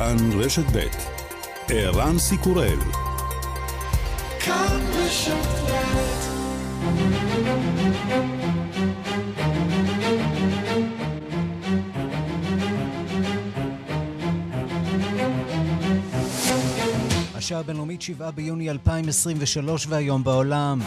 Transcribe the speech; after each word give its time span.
כאן 0.00 0.40
רשת 0.40 0.64
ב' 0.72 0.86
ערן 1.68 2.18
סיקורל 2.18 2.78
כאן 4.40 4.80
רשת 4.94 5.34
השעה 17.34 17.60
הבינלאומית 17.60 18.02
7 18.02 18.30
ביוני 18.30 18.70
2023 18.70 19.86
והיום 19.88 20.24
בעולם. 20.24 20.80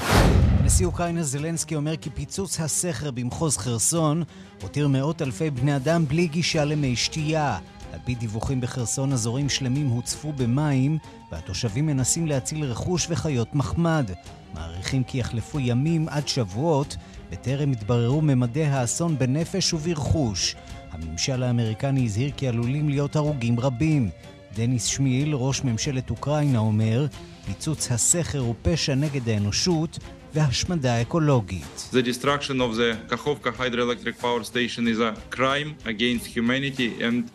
נשיא 0.63 0.85
אוקראינה 0.85 1.23
זלנסקי 1.23 1.75
אומר 1.75 1.97
כי 1.97 2.09
פיצוץ 2.09 2.59
הסכר 2.59 3.11
במחוז 3.11 3.57
חרסון 3.57 4.23
הותיר 4.61 4.87
מאות 4.87 5.21
אלפי 5.21 5.49
בני 5.49 5.75
אדם 5.75 6.05
בלי 6.05 6.27
גישה 6.27 6.65
למי 6.65 6.95
שתייה. 6.95 7.57
על 7.93 7.99
פי 8.05 8.15
דיווחים 8.15 8.61
בחרסון 8.61 9.13
אזורים 9.13 9.49
שלמים 9.49 9.87
הוצפו 9.87 10.33
במים 10.33 10.97
והתושבים 11.31 11.85
מנסים 11.85 12.27
להציל 12.27 12.63
רכוש 12.63 13.07
וחיות 13.09 13.55
מחמד. 13.55 14.11
מעריכים 14.53 15.03
כי 15.03 15.17
יחלפו 15.17 15.59
ימים 15.59 16.09
עד 16.09 16.27
שבועות 16.27 16.95
בטרם 17.31 17.71
יתבררו 17.71 18.21
ממדי 18.21 18.65
האסון 18.65 19.17
בנפש 19.17 19.73
וברכוש. 19.73 20.55
הממשל 20.91 21.43
האמריקני 21.43 22.05
הזהיר 22.05 22.31
כי 22.37 22.47
עלולים 22.47 22.89
להיות 22.89 23.15
הרוגים 23.15 23.59
רבים. 23.59 24.09
דניס 24.55 24.85
שמיל, 24.85 25.33
ראש 25.33 25.63
ממשלת 25.63 26.09
אוקראינה, 26.09 26.59
אומר 26.59 27.05
פיצוץ 27.45 27.91
הסכר 27.91 28.39
הוא 28.39 28.55
פשע 28.61 28.95
נגד 28.95 29.29
האנושות 29.29 29.99
והשמדה 30.33 31.01
אקולוגית. 31.01 31.89
The 31.91 32.05
destruction 32.05 32.59
of 32.59 32.75
the 32.75 33.13
Kakhovka 33.13 33.51
hydroelectric 33.59 34.19
power 34.21 34.43
station 34.43 34.87
is 34.87 34.99
a 34.99 35.13
crime 35.35 35.75
against 35.85 36.25
humanity 36.25 37.03
and 37.03 37.29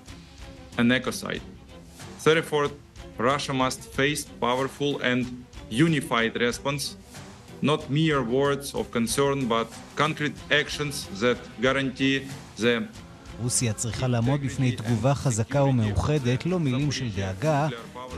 an 0.78 0.90
ecocide. 0.90 1.42
34. 2.20 2.70
Russia 3.18 3.52
must 3.52 3.80
face 3.98 4.24
powerful 4.40 5.00
and 5.00 5.26
unified 5.70 6.34
response, 6.36 6.96
not 7.60 7.90
mere 7.90 8.22
words 8.22 8.74
of 8.74 8.90
concern, 8.90 9.46
but 9.48 9.66
concrete 9.96 10.36
actions 10.50 10.94
that 11.20 11.38
guarantee 11.60 12.22
the 12.58 12.82
רוסיה 13.42 13.72
צריכה 13.72 14.06
לעמוד 14.06 14.40
בפני 14.40 14.72
תגובה 14.72 15.14
חזקה 15.14 15.64
ומאוחדת, 15.64 16.46
לא 16.46 16.60
מילים 16.60 16.92
של 16.92 17.08
דאגה, 17.16 17.68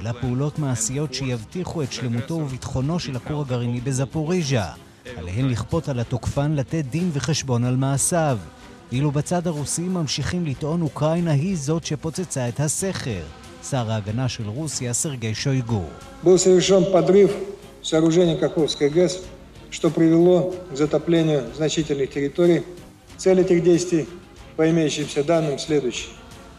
אלא 0.00 0.12
פעולות 0.12 0.58
מעשיות 0.58 1.14
שיבטיחו 1.14 1.82
את 1.82 1.92
שלמותו 1.92 2.34
וביטחונו 2.34 2.98
של 2.98 3.16
הכור 3.16 3.40
הגרעיני 3.40 3.80
בזפוריז'ה. 3.80 4.72
עליהן 5.16 5.48
לכפות 5.48 5.88
על 5.88 6.00
התוקפן 6.00 6.52
לתת 6.52 6.84
דין 6.90 7.10
וחשבון 7.12 7.64
על 7.64 7.76
מעשיו. 7.76 8.38
ואילו 8.91 9.11
בצד 9.11 9.47
הרוסי 9.47 9.81
ממשיכים 9.81 10.45
לטעון 10.45 10.81
אוקראינה 10.81 11.31
היא 11.31 11.57
זאת 11.57 11.85
שפוצצה 11.85 12.49
את 12.49 12.59
הסכר. 12.59 13.21
שר 13.69 13.91
ההגנה 13.91 14.29
של 14.29 14.47
רוסיה, 14.47 14.93
סרגי 14.93 15.35
שויגו. 15.35 15.83
что 19.75 19.89
привело 19.89 20.53
к 20.71 20.75
затоплению 20.77 21.39
значительных 21.53 22.09
территорий. 22.15 22.63
Цель 23.17 23.41
этих 23.41 23.61
действий 23.61 24.07
по 24.55 24.69
имеющимся 24.69 25.21
данным 25.23 25.57
следующий. 25.59 26.11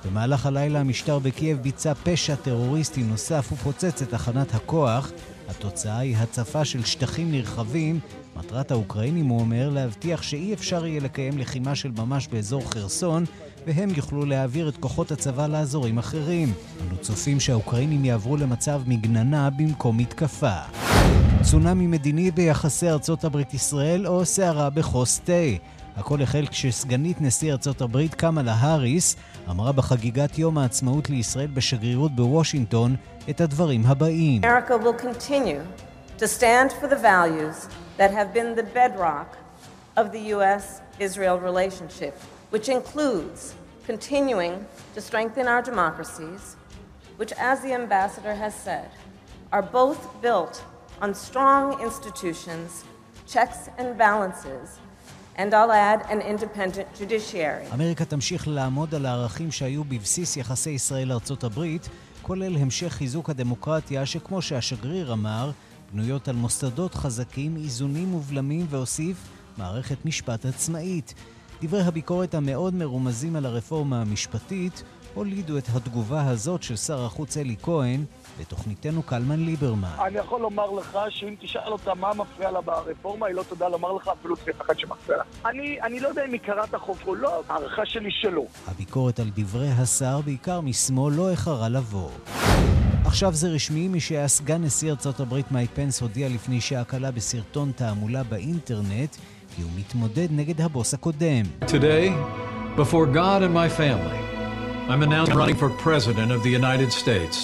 במהלך 0.05 0.47
הלילה 0.47 0.81
המשטר 0.81 1.19
בקייב 1.19 1.59
ביצע 1.59 1.93
פשע 1.95 2.35
טרוריסטי 2.35 3.03
נוסף 3.03 3.49
ופוצץ 3.53 4.03
את 4.03 4.11
תחנת 4.11 4.55
הכוח. 4.55 5.11
התוצאה 5.50 6.00
היא 6.00 6.18
הצפה 6.18 6.66
של 6.66 6.86
שטחים 6.86 7.32
נרחבים. 7.32 8.00
מטרת 8.36 8.72
האוקראינים, 8.72 9.26
הוא 9.26 9.40
אומר, 9.40 9.70
להבטיח 9.70 10.22
שאי 10.22 10.54
אפשר 10.54 10.86
יהיה 10.86 11.02
לקיים 11.02 11.38
לחימה 11.38 11.76
של 11.76 11.92
ממש 11.98 12.28
באזור 12.28 12.72
חרסון, 12.72 13.26
והם 13.68 13.90
יוכלו 13.96 14.26
להעביר 14.26 14.70
את 14.70 14.78
כוחות 14.78 15.12
הצבא 15.12 15.48
לאזורים 15.48 15.98
אחרים. 15.98 16.54
אנו 16.88 16.98
צופים 16.98 17.40
שהאוקראינים 17.40 18.06
יעברו 18.06 18.38
למצב 18.38 18.82
מגננה 18.88 19.50
במקום 19.50 19.98
מתקפה. 19.98 20.58
צונאמי 21.42 21.88
מדיני 21.88 22.32
ביחסי 22.32 22.90
ארצות 22.90 23.24
הברית-ישראל 23.24 24.08
או 24.08 24.26
סערה 24.26 24.70
בחוס 24.70 25.20
תה. 25.20 25.34
הכל 25.97 26.23
החל 26.23 26.47
כשסגנית 26.47 27.21
נשיא 27.21 27.53
ארצות 27.53 27.81
הברית 27.81 28.15
קמאלה 28.15 28.53
האריס 28.53 29.17
אמרה 29.51 29.73
בחגיגת 29.73 30.39
יום 30.39 30.59
העצמאות 30.59 31.11
לישראל 31.11 31.47
בשגרירות 31.47 32.17
בוושינגטון 32.17 32.97
את 33.31 33.41
הדברים 33.41 33.83
הבאים. 33.87 34.45
America 34.45 34.77
will 34.85 35.03
continue 35.07 35.63
to 36.19 36.27
stand 36.27 36.73
for 36.81 36.87
the 36.87 36.97
values 36.97 37.69
that 37.99 38.11
have 38.11 38.33
been 38.35 38.55
the 38.55 38.67
bedrock 38.75 39.37
of 39.97 40.13
the 40.13 40.35
US-Israel 40.35 41.39
relationship, 41.39 42.15
which 42.51 42.69
includes 42.69 43.55
continuing 43.87 44.55
to 44.95 45.01
strengthen 45.01 45.47
our 45.47 45.63
democracies, 45.63 46.57
which, 47.17 47.33
as 47.51 47.57
the 47.65 47.73
ambassador 47.73 48.35
has 48.35 48.55
said, 48.55 48.91
are 49.53 49.63
both 49.63 50.01
built 50.21 50.55
on 51.01 51.15
strong 51.15 51.81
institutions, 51.89 52.85
checks 53.33 53.61
and 53.79 53.97
balances, 53.97 54.67
אמריקה 57.74 58.06
תמשיך 58.06 58.48
לעמוד 58.48 58.96
על 58.96 59.06
הערכים 59.06 59.52
שהיו 59.52 59.84
בבסיס 59.84 60.38
יחסי 60.38 60.70
ישראל-ארצות 60.70 61.44
הברית, 61.44 61.90
כולל 62.22 62.58
המשך 62.58 62.88
חיזוק 62.88 63.30
הדמוקרטיה, 63.30 64.06
שכמו 64.06 64.42
שהשגריר 64.42 65.14
אמר, 65.14 65.52
בנויות 65.94 66.28
על 66.28 66.36
מוסדות 66.36 66.96
חזקים, 66.96 67.58
איזונים 67.58 68.14
ובלמים, 68.14 68.66
והוסיף 68.70 69.18
מערכת 69.58 70.06
משפט 70.06 70.46
עצמאית. 70.46 71.14
דברי 71.62 71.82
הביקורת 71.82 72.34
המאוד 72.34 72.74
מרומזים 72.74 73.36
על 73.36 73.46
הרפורמה 73.46 74.02
המשפטית 74.02 74.84
הולידו 75.14 75.58
את 75.58 75.64
התגובה 75.76 76.28
הזאת 76.28 76.64
של 76.64 76.76
שר 76.76 77.06
החוץ 77.06 77.38
אלי 77.38 77.56
כהן 77.62 78.04
לתוכניתנו 78.40 79.04
קלמן 79.04 79.40
ליברמן. 79.40 79.88
אני 80.08 80.18
יכול 80.18 80.42
לומר 80.42 80.72
לך 80.72 80.98
שאם 81.10 81.36
תשאל 81.40 81.72
אותה 81.72 81.94
מה 81.94 82.14
מפריע 82.14 82.52
לה 82.52 82.62
ברפורמה, 82.62 83.28
היא 83.28 83.36
לא 83.36 83.44
תדע 83.50 83.70
לומר 83.70 83.94
לך 83.94 84.08
אפילו 84.20 84.36
סעיף 84.36 84.62
אחד 84.62 84.80
שמפריע 84.80 85.18
לה. 85.18 85.24
אני, 85.50 85.82
אני 85.82 86.00
לא 86.00 86.08
יודע 86.08 86.26
אם 86.26 86.32
היא 86.32 86.40
קראת 86.40 86.74
החוק 86.74 86.98
או 87.08 87.16
לא, 87.16 87.44
הערכה 87.50 87.86
שלי 87.86 88.12
שלא. 88.12 88.44
הביקורת 88.68 89.20
על 89.20 89.30
דברי 89.36 89.70
השר, 89.70 90.22
בעיקר 90.26 90.62
משמאל, 90.62 91.14
לא 91.14 91.30
איחרה 91.30 91.70
לבוא. 91.70 92.10
עכשיו 93.06 93.34
זה 93.34 93.50
רשמי, 93.50 93.88
מי 93.88 94.00
שהיה 94.00 94.28
סגן 94.28 94.64
נשיא 94.64 94.92
ארצות 94.92 95.20
הברית 95.20 95.52
מייק 95.52 95.70
פנס 95.74 96.02
הודיע 96.02 96.30
לפני 96.30 96.62
שעה 96.62 96.84
קלה 96.84 97.12
בסרטון 97.12 97.72
תעמולה 97.72 98.24
באינטרנט 98.24 99.16
כי 99.56 99.62
הוא 99.62 99.72
מתמודד 99.78 100.28
נגד 100.32 100.62
הבוס 100.62 100.94
הקודם. 100.94 101.46
Today, 101.62 102.10
before 102.78 103.06
God 103.14 103.44
and 103.44 103.54
my 103.54 103.80
family, 103.80 104.31
I'm 104.91 105.03
announcing 105.03 105.37
running 105.37 105.59
for 105.63 105.71
President 105.71 106.31
of 106.37 106.41
the 106.43 106.51
United 106.61 106.91
States. 107.03 107.37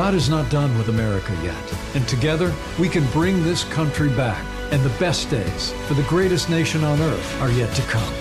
God 0.00 0.12
is 0.20 0.28
not 0.28 0.50
done 0.58 0.72
with 0.78 0.88
America 0.96 1.32
yet, 1.50 1.66
and 1.96 2.04
together 2.14 2.48
we 2.82 2.88
can 2.88 3.04
bring 3.18 3.36
this 3.42 3.64
country 3.78 4.10
back. 4.24 4.44
And 4.72 4.80
the 4.82 4.98
best 5.06 5.30
days 5.30 5.62
for 5.86 5.94
the 5.94 6.08
greatest 6.14 6.50
nation 6.50 6.80
on 6.92 6.98
earth 7.10 7.28
are 7.42 7.52
yet 7.60 7.72
to 7.78 7.82
come. 7.94 8.14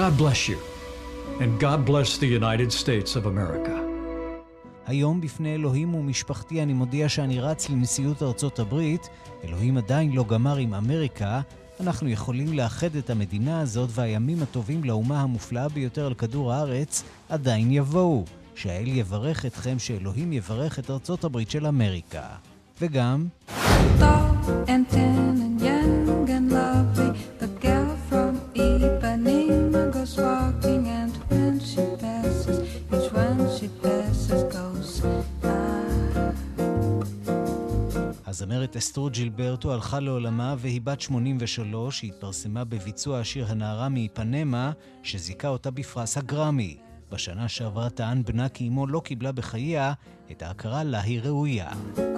God 0.00 0.12
bless 0.22 0.40
you, 0.50 0.58
and 1.42 1.50
God 1.66 1.84
bless 1.84 2.10
the 2.16 2.30
United 2.40 2.70
States 2.72 3.10
of 3.16 3.26
America. 3.26 3.76
היום 4.86 5.20
בפני 5.20 5.54
אלוהים 5.54 5.94
ומשפחתי 5.94 6.62
אני 6.62 6.72
מודיע 6.72 7.08
שאני 7.08 7.40
רץ 7.40 7.70
לנשיאות 7.70 8.22
ארצות 8.22 8.58
הברית. 8.58 9.08
אלוהים 9.44 9.76
עדיין 9.76 10.12
לא 10.12 10.24
גמר 10.24 10.56
עם 10.56 10.74
אמריקה. 10.74 11.40
אנחנו 11.79 12.09
יכולים 12.09 12.53
לאחד 12.53 12.95
את 12.95 13.09
המדינה 13.09 13.61
הזאת 13.61 13.89
והימים 13.93 14.43
הטובים 14.43 14.83
לאומה 14.83 15.21
המופלאה 15.21 15.69
ביותר 15.69 16.05
על 16.05 16.13
כדור 16.13 16.53
הארץ 16.53 17.03
עדיין 17.29 17.71
יבואו. 17.71 18.23
שהאל 18.55 18.87
יברך 18.87 19.45
אתכם, 19.45 19.79
שאלוהים 19.79 20.33
יברך 20.33 20.79
את 20.79 20.89
ארצות 20.89 21.23
הברית 21.23 21.51
של 21.51 21.67
אמריקה. 21.67 22.23
וגם... 22.81 23.27
הזמרת 38.49 38.75
אסטרו 38.75 39.09
ג'ילברטו 39.09 39.73
הלכה 39.73 39.99
לעולמה 39.99 40.55
והיא 40.57 40.81
בת 40.81 41.01
83, 41.01 42.01
היא 42.01 42.11
התפרסמה 42.11 42.63
בביצוע 42.63 43.19
השיר 43.19 43.45
הנערה 43.49 43.89
מאיפנמה, 43.89 44.71
שזיכה 45.03 45.47
אותה 45.47 45.71
בפרס 45.71 46.17
הגרמי. 46.17 46.77
בשנה 47.11 47.47
שעברה 47.47 47.89
טען 47.89 48.23
בנה 48.23 48.49
כי 48.49 48.67
אמו 48.67 48.87
לא 48.87 48.99
קיבלה 48.99 49.31
בחייה 49.31 49.93
את 50.31 50.41
ההכרה 50.41 50.83
לה 50.83 51.01
היא 51.01 51.21
ראויה. 51.21 51.71
Oh, 51.95 52.17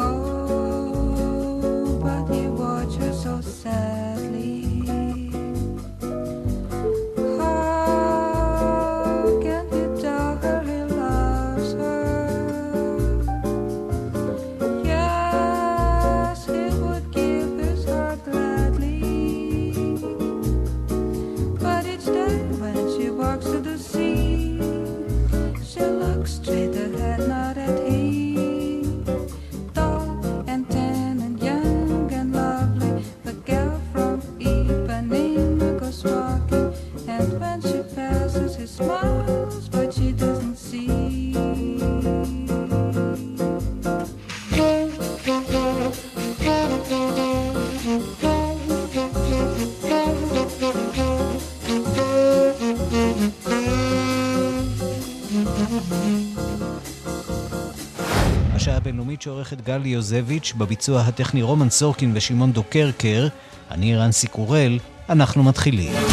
הבינלאומית 58.90 59.22
שעורכת 59.22 59.62
גלי 59.62 59.90
יוזביץ', 59.90 60.54
בביצוע 60.58 61.02
הטכני 61.02 61.42
רומן 61.42 61.70
סורקין 61.70 62.12
ושמעון 62.16 62.52
דוקרקר, 62.52 63.28
אני 63.72 63.96
רנסי 63.96 64.28
קורל, 64.28 64.80
אנחנו 65.10 65.44
מתחילים. 65.44 66.09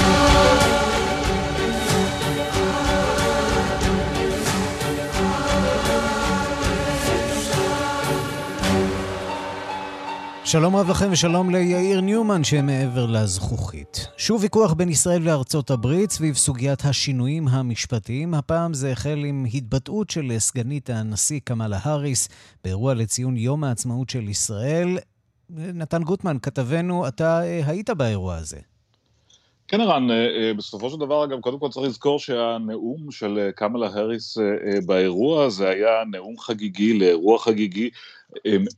שלום 10.47 10.77
רב 10.77 10.91
לכם 10.91 11.09
ושלום 11.13 11.51
ליאיר 11.51 12.01
ניומן 12.01 12.45
שמעבר 12.45 13.07
לזכוכית. 13.07 14.09
שוב 14.17 14.43
ויכוח 14.43 14.73
בין 14.73 14.89
ישראל 14.89 15.23
לארצות 15.23 15.71
הברית 15.71 16.11
סביב 16.11 16.35
סוגיית 16.35 16.85
השינויים 16.85 17.49
המשפטיים. 17.49 18.35
הפעם 18.35 18.75
זה 18.75 18.93
החל 18.93 19.23
עם 19.27 19.47
התבטאות 19.55 20.11
של 20.11 20.39
סגנית 20.39 20.91
הנשיא 20.91 21.41
קמאלה 21.45 21.79
האריס 21.83 22.29
באירוע 22.65 22.95
לציון 22.95 23.37
יום 23.37 23.65
העצמאות 23.65 24.11
של 24.11 24.29
ישראל. 24.29 24.99
נתן 25.51 26.03
גוטמן, 26.03 26.37
כתבנו, 26.43 27.09
אתה 27.09 27.43
אה, 27.43 27.61
היית 27.67 27.91
באירוע 27.91 28.37
הזה. 28.37 28.59
כן, 29.69 29.81
ערן, 29.81 30.11
אה, 30.11 30.17
אה, 30.17 30.55
בסופו 30.55 30.91
של 30.91 30.97
דבר, 30.97 31.25
אגב, 31.25 31.41
קודם 31.41 31.59
כל 31.59 31.69
צריך 31.69 31.87
לזכור 31.87 32.19
שהנאום 32.19 33.11
של 33.11 33.51
קמאלה 33.57 33.87
האריס 33.87 34.39
באירוע 34.87 35.45
הזה 35.45 35.69
היה 35.69 36.05
נאום 36.11 36.39
חגיגי 36.39 36.99
לאירוע 36.99 37.39
חגיגי 37.39 37.91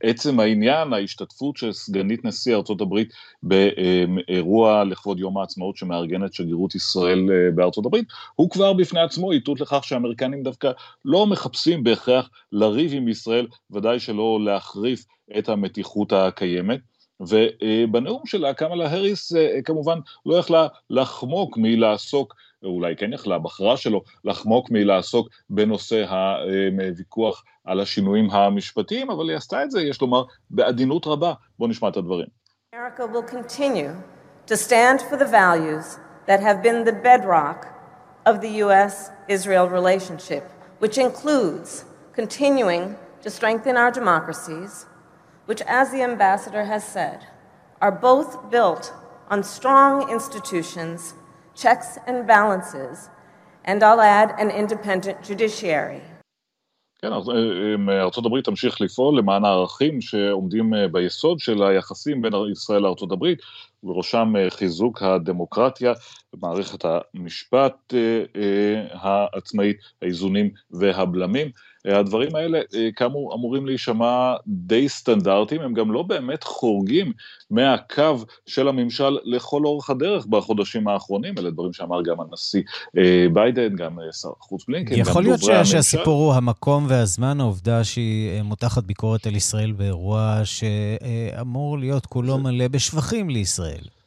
עצם 0.03 0.39
העניין, 0.39 0.93
ההשתתפות 0.93 1.57
של 1.57 1.71
סגנית 1.71 2.25
נשיא 2.25 2.55
הברית 2.81 3.13
באירוע 3.43 4.83
לכבוד 4.83 5.19
יום 5.19 5.37
העצמאות 5.37 5.77
שמארגנת 5.77 6.33
שגרירות 6.33 6.75
ישראל 6.75 7.29
אה, 7.31 7.51
הברית, 7.85 8.07
הוא 8.35 8.49
כבר 8.49 8.73
בפני 8.73 8.99
עצמו 8.99 9.31
איתות 9.31 9.61
לכך 9.61 9.83
שהאמריקנים 9.83 10.43
דווקא 10.43 10.71
לא 11.05 11.27
מחפשים 11.27 11.83
בהכרח 11.83 12.29
לריב 12.51 12.93
עם 12.93 13.07
ישראל, 13.07 13.47
ודאי 13.71 13.99
שלא 13.99 14.39
להחריף 14.45 15.05
את 15.37 15.49
המתיחות 15.49 16.13
הקיימת. 16.13 16.79
ובנאום 17.19 18.21
שלה 18.25 18.53
קמאלה 18.53 18.87
האריס 18.87 19.35
אה, 19.35 19.61
כמובן 19.65 19.99
לא 20.25 20.35
יכלה 20.35 20.67
לחמוק 20.89 21.57
מלעסוק 21.57 22.35
ואולי 22.63 22.95
כן 22.95 23.13
יכלה, 23.13 23.39
בחרה 23.39 23.77
שלו, 23.77 24.01
לחמוק 24.23 24.71
מלעסוק 24.71 25.27
בנושא 25.49 26.05
הוויכוח 26.89 27.43
על 27.65 27.79
השינויים 27.79 28.29
המשפטיים, 28.31 29.09
אבל 29.09 29.29
היא 29.29 29.37
עשתה 29.37 29.63
את 29.63 29.71
זה, 29.71 29.81
יש 29.81 30.01
לומר, 30.01 30.23
בעדינות 30.49 31.07
רבה. 31.07 31.33
בואו 31.59 31.69
נשמע 31.69 31.89
את 31.89 31.97
הדברים. 31.97 32.27
America 32.75 33.05
will 33.13 33.23
continue 33.23 33.93
to 34.47 34.55
stand 34.55 35.01
for 35.01 35.17
the 35.17 35.29
values 35.41 35.97
that 36.27 36.39
have 36.39 36.61
been 36.61 36.83
the 36.83 36.97
bedrock 37.07 37.59
of 38.25 38.41
the 38.41 38.51
US-Israel 38.63 39.67
relationship, 39.79 40.43
which 40.81 40.97
includes 40.97 41.85
continuing 42.13 42.95
to 43.23 43.29
strengthen 43.29 43.75
our 43.81 43.91
democracies, 43.99 44.71
which, 45.47 45.61
as 45.79 45.85
the 45.91 46.01
ambassador 46.11 46.63
has 46.73 46.83
said, 46.95 47.19
are 47.81 47.95
both 48.09 48.29
built 48.55 48.93
on 49.31 49.41
strong 49.43 49.93
institutions 50.17 51.13
checks 51.61 51.89
and 52.07 52.17
balances, 52.27 53.09
and 53.69 53.83
I'll 53.83 54.01
add 54.01 54.29
an 54.43 54.49
independent 54.61 55.17
judiciary. 55.23 56.01
כן, 57.01 57.13
ארצות 57.89 58.25
הברית 58.25 58.45
תמשיך 58.45 58.81
לפעול 58.81 59.17
למען 59.17 59.45
הערכים 59.45 60.01
שעומדים 60.01 60.73
ביסוד 60.91 61.39
של 61.39 61.63
היחסים 61.63 62.21
בין 62.21 62.33
ישראל 62.51 62.81
לארצות 62.81 63.11
הברית, 63.11 63.39
ובראשם 63.83 64.33
חיזוק 64.49 65.01
הדמוקרטיה, 65.01 65.93
מערכת 66.41 66.85
המשפט 66.85 67.93
העצמאית, 68.91 69.77
האיזונים 70.01 70.49
והבלמים. 70.71 71.47
הדברים 71.85 72.35
האלה 72.35 72.59
אה, 72.75 72.89
כאמור 72.95 73.35
אמורים 73.35 73.65
להישמע 73.65 74.33
די 74.47 74.89
סטנדרטיים, 74.89 75.61
הם 75.61 75.73
גם 75.73 75.91
לא 75.91 76.03
באמת 76.03 76.43
חורגים 76.43 77.11
מהקו 77.51 78.17
של 78.45 78.67
הממשל 78.67 79.17
לכל 79.23 79.65
אורך 79.65 79.89
הדרך 79.89 80.25
בחודשים 80.25 80.87
האחרונים, 80.87 81.33
אלה 81.37 81.51
דברים 81.51 81.73
שאמר 81.73 82.01
גם 82.01 82.15
הנשיא 82.21 82.61
אה, 82.97 83.25
ביידן, 83.33 83.75
גם 83.75 83.99
אה, 83.99 84.11
שר 84.11 84.29
החוץ 84.39 84.65
בלינקן, 84.67 84.95
גם 84.95 85.03
דוברי 85.03 85.25
הממשל. 85.25 85.45
יכול 85.45 85.53
להיות 85.53 85.67
שהסיפור 85.67 86.25
הוא 86.25 86.33
המקום 86.33 86.85
והזמן, 86.89 87.39
העובדה 87.39 87.83
שהיא 87.83 88.41
מותחת 88.41 88.83
ביקורת 88.83 89.27
על 89.27 89.35
ישראל 89.35 89.71
באירוע 89.71 90.41
שאמור 90.43 91.79
להיות 91.79 92.05
כולו 92.05 92.37
מלא 92.37 92.67
בשבחים 92.67 93.29
לישראל. 93.29 93.98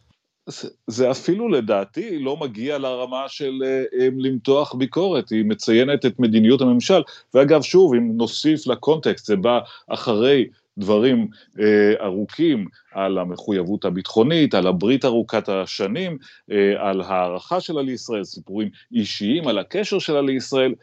זה 0.87 1.11
אפילו 1.11 1.49
לדעתי 1.49 2.19
לא 2.19 2.37
מגיע 2.37 2.79
לרמה 2.79 3.29
של 3.29 3.63
אה, 3.65 4.09
למתוח 4.17 4.75
ביקורת, 4.75 5.31
היא 5.31 5.45
מציינת 5.45 6.07
את 6.07 6.21
מדיניות 6.21 6.61
הממשל, 6.61 7.03
ואגב 7.35 7.63
שוב, 7.63 7.95
אם 7.95 8.17
נוסיף 8.17 8.67
לקונטקסט, 8.67 9.27
זה 9.27 9.37
בא 9.37 9.61
אחרי 9.89 10.47
דברים 10.79 11.29
אה, 11.61 12.05
ארוכים 12.05 12.67
על 12.93 13.19
המחויבות 13.19 13.85
הביטחונית, 13.85 14.55
על 14.55 14.67
הברית 14.67 15.05
ארוכת 15.05 15.49
השנים, 15.49 16.19
אה, 16.51 16.89
על 16.89 17.01
הערכה 17.01 17.61
שלה 17.61 17.83
לישראל, 17.83 18.25
סיפורים 18.25 18.69
אישיים, 18.93 19.49
על 19.49 19.59
הקשר 19.59 19.99
שלה 19.99 20.23
לישראל, 20.23 20.75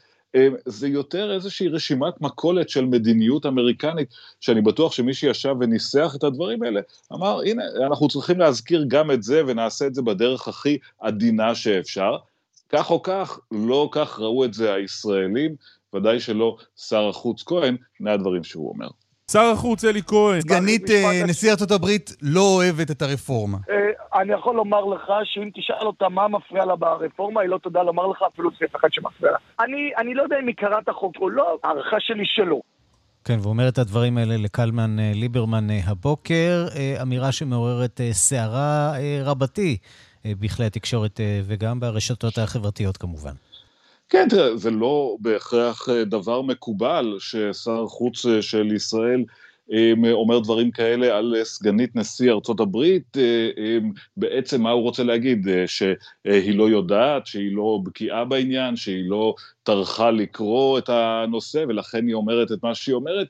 זה 0.66 0.88
יותר 0.88 1.34
איזושהי 1.34 1.68
רשימת 1.68 2.22
מכולת 2.22 2.70
של 2.70 2.86
מדיניות 2.86 3.46
אמריקנית, 3.46 4.10
שאני 4.40 4.62
בטוח 4.62 4.92
שמי 4.92 5.14
שישב 5.14 5.56
וניסח 5.60 6.14
את 6.16 6.24
הדברים 6.24 6.64
האלה, 6.64 6.82
אמר, 7.14 7.42
הנה, 7.46 7.64
אנחנו 7.88 8.08
צריכים 8.08 8.40
להזכיר 8.40 8.86
גם 8.88 9.12
את 9.12 9.24
זה, 9.24 9.42
ונעשה 9.48 9.88
את 9.88 9.96
זה 9.96 10.02
בדרך 10.02 10.48
הכי 10.48 10.78
עדינה 11.00 11.56
שאפשר. 11.56 12.18
כך 12.70 12.92
או 12.92 13.02
כך, 13.02 13.40
לא 13.52 13.90
כך 13.92 14.20
ראו 14.20 14.46
את 14.46 14.54
זה 14.54 14.74
הישראלים, 14.74 15.56
ודאי 15.96 16.20
שלא 16.20 16.58
שר 16.78 17.10
החוץ 17.10 17.44
כהן, 17.44 17.78
הנה 18.00 18.14
הדברים 18.14 18.44
שהוא 18.44 18.70
אומר. 18.70 18.88
שר 19.32 19.52
החוץ 19.54 19.86
אלי 19.86 20.02
כהן. 20.08 20.42
סגנית 20.42 20.90
אה, 20.90 21.26
נשיא 21.28 21.52
ארצות 21.52 21.72
הברית 21.72 22.16
לא 22.22 22.42
אוהבת 22.42 22.92
את 22.92 23.02
הרפורמה. 23.02 23.58
אה, 23.70 24.22
אני 24.22 24.34
יכול 24.34 24.56
לומר 24.56 24.86
לך 24.86 25.12
שאם 25.24 25.50
תשאל 25.56 25.88
אותה 25.88 26.10
מה 26.10 26.28
מפריע 26.28 26.66
לה 26.66 26.76
ברפורמה, 26.76 27.42
היא 27.42 27.50
לא 27.50 27.60
תדע 27.64 27.84
לומר 27.84 28.08
לך 28.08 28.18
אפילו 28.34 28.50
סעיף 28.60 28.76
אחד 28.76 28.88
שמפריע 28.92 29.32
לה. 29.32 29.38
אני, 29.60 29.92
אני 29.98 30.14
לא 30.14 30.24
יודע 30.24 30.36
אם 30.40 30.48
היא 30.48 30.56
קראת 30.56 30.90
החוק 30.90 31.16
או 31.22 31.30
לא, 31.30 31.58
הערכה 31.64 31.98
שלי 32.00 32.24
שלא. 32.26 32.62
כן, 33.26 33.38
ואומר 33.42 33.68
את 33.68 33.78
הדברים 33.78 34.18
האלה 34.18 34.38
לקלמן 34.38 35.00
אה, 35.00 35.12
ליברמן 35.16 35.68
הבוקר, 35.86 36.66
אמירה 37.02 37.32
שמעוררת 37.32 38.02
סערה 38.12 38.94
רבתי 39.24 39.78
בכלי 40.26 40.66
התקשורת 40.66 41.20
וגם 41.48 41.80
ברשתות 41.80 42.38
החברתיות 42.38 42.98
כמובן. 42.98 43.34
כן, 44.10 44.28
תראה, 44.30 44.58
זה 44.58 44.72
לא 44.72 45.18
בהכרח 45.20 45.90
אה, 45.90 46.04
דבר 46.04 46.42
מקובל 46.42 47.16
ששר 47.20 47.88
חוץ 47.88 48.26
אה, 48.26 48.42
של 48.42 48.76
ישראל 48.76 49.24
אה, 49.74 50.12
אומר 50.12 50.40
דברים 50.40 50.72
כאלה 50.72 51.18
על 51.18 51.36
סגנית 51.44 51.96
נשיא 51.96 52.32
ארצות 52.32 52.60
הברית, 52.60 53.18
בעצם 54.18 54.62
מה 54.62 54.72
הוא 54.72 54.82
רוצה 54.82 55.04
להגיד? 55.04 55.48
שהיא 55.66 56.58
לא 56.58 56.70
יודעת, 56.70 57.28
שהיא 57.28 57.56
לא 57.56 57.80
בקיאה 57.84 58.26
בעניין, 58.26 58.76
שהיא 58.76 59.10
לא 59.10 59.36
טרחה 59.64 60.12
לקרוא 60.12 60.78
את 60.78 60.90
הנושא 60.90 61.66
ולכן 61.68 62.08
היא 62.08 62.16
אומרת 62.16 62.52
את 62.52 62.64
מה 62.64 62.76
שהיא 62.76 62.96
אומרת. 62.96 63.28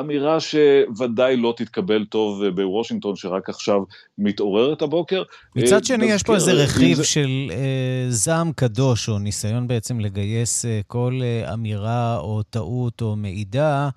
אמירה 0.00 0.38
שוודאי 0.40 1.36
לא 1.36 1.54
תתקבל 1.56 2.04
טוב 2.04 2.48
בוושינגטון, 2.48 3.16
שרק 3.16 3.48
עכשיו 3.48 3.82
מתעוררת 4.18 4.82
הבוקר. 4.82 5.22
מצד 5.56 5.76
אה, 5.76 5.84
שני, 5.84 6.06
יש 6.06 6.22
פה 6.22 6.34
איזה 6.34 6.52
רכיב 6.52 6.96
זה... 6.96 7.04
של 7.04 7.50
אה, 7.50 8.06
זעם 8.08 8.52
קדוש, 8.52 9.08
או 9.08 9.18
ניסיון 9.18 9.68
בעצם 9.68 10.00
לגייס 10.00 10.64
אה, 10.64 10.80
כל 10.86 11.20
אה, 11.22 11.54
אמירה 11.54 12.18
או 12.18 12.42
טעות 12.42 13.02
או 13.02 13.16
מעידה 13.16 13.88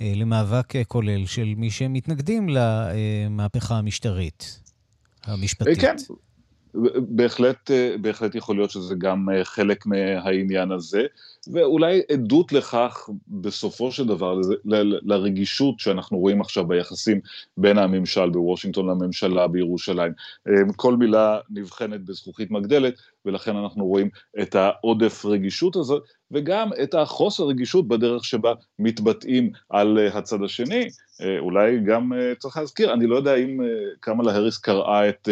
אה, 0.00 0.12
למאבק 0.16 0.76
אה, 0.76 0.84
כולל 0.84 1.26
של 1.26 1.54
מי 1.56 1.70
שמתנגדים 1.70 2.48
למהפכה 2.48 3.74
המשטרית, 3.74 4.60
המשפטית. 5.24 5.80
כן. 5.80 5.96
בהחלט, 7.08 7.70
בהחלט 8.00 8.34
יכול 8.34 8.56
להיות 8.56 8.70
שזה 8.70 8.94
גם 8.98 9.28
חלק 9.44 9.86
מהעניין 9.86 10.72
הזה. 10.72 11.06
ואולי 11.52 12.00
עדות 12.12 12.52
לכך 12.52 13.08
בסופו 13.28 13.92
של 13.92 14.06
דבר 14.06 14.40
לרגישות 15.02 15.80
שאנחנו 15.80 16.18
רואים 16.18 16.40
עכשיו 16.40 16.66
ביחסים 16.66 17.20
בין 17.56 17.78
הממשל 17.78 18.30
בוושינגטון 18.30 18.86
לממשלה 18.90 19.48
בירושלים. 19.48 20.12
אמ, 20.48 20.72
כל 20.72 20.96
מילה 20.96 21.38
נבחנת 21.50 22.00
בזכוכית 22.00 22.50
מגדלת, 22.50 22.94
ולכן 23.24 23.56
אנחנו 23.56 23.86
רואים 23.86 24.08
את 24.42 24.54
העודף 24.54 25.24
רגישות 25.24 25.76
הזאת, 25.76 26.02
וגם 26.30 26.70
את 26.82 26.94
החוסר 26.94 27.44
רגישות 27.44 27.88
בדרך 27.88 28.24
שבה 28.24 28.52
מתבטאים 28.78 29.50
על 29.70 29.98
הצד 30.12 30.42
השני. 30.42 30.88
אה, 31.22 31.38
אולי 31.38 31.80
גם 31.80 32.12
אה, 32.12 32.34
צריך 32.38 32.56
להזכיר, 32.56 32.92
אני 32.92 33.06
לא 33.06 33.16
יודע 33.16 33.34
אם 33.34 33.60
אה, 33.60 33.66
קמאלה 34.00 34.32
האריס 34.32 34.58
קראה 34.58 35.08
את 35.08 35.28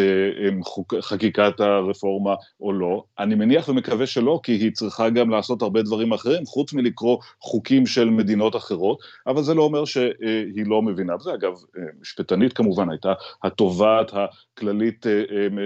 חקיקת 1.01 1.59
הרפורמה 1.59 2.33
או 2.61 2.73
לא, 2.73 3.03
אני 3.19 3.35
מניח 3.35 3.69
ומקווה 3.69 4.07
שלא, 4.07 4.39
כי 4.43 4.51
היא 4.51 4.71
צריכה 4.71 5.09
גם 5.09 5.29
לעשות 5.29 5.61
הרבה 5.61 5.81
דברים 5.81 6.13
אחרים, 6.13 6.45
חוץ 6.45 6.73
מלקרוא 6.73 7.17
חוקים 7.41 7.85
של 7.85 8.09
מדינות 8.09 8.55
אחרות, 8.55 8.97
אבל 9.27 9.43
זה 9.43 9.53
לא 9.53 9.63
אומר 9.63 9.85
שהיא 9.85 10.65
לא 10.65 10.81
מבינה 10.81 11.17
בזה. 11.17 11.33
אגב, 11.33 11.53
משפטנית 12.01 12.53
כמובן, 12.53 12.89
הייתה 12.89 13.13
התובעת 13.43 14.11
הכללית 14.13 15.05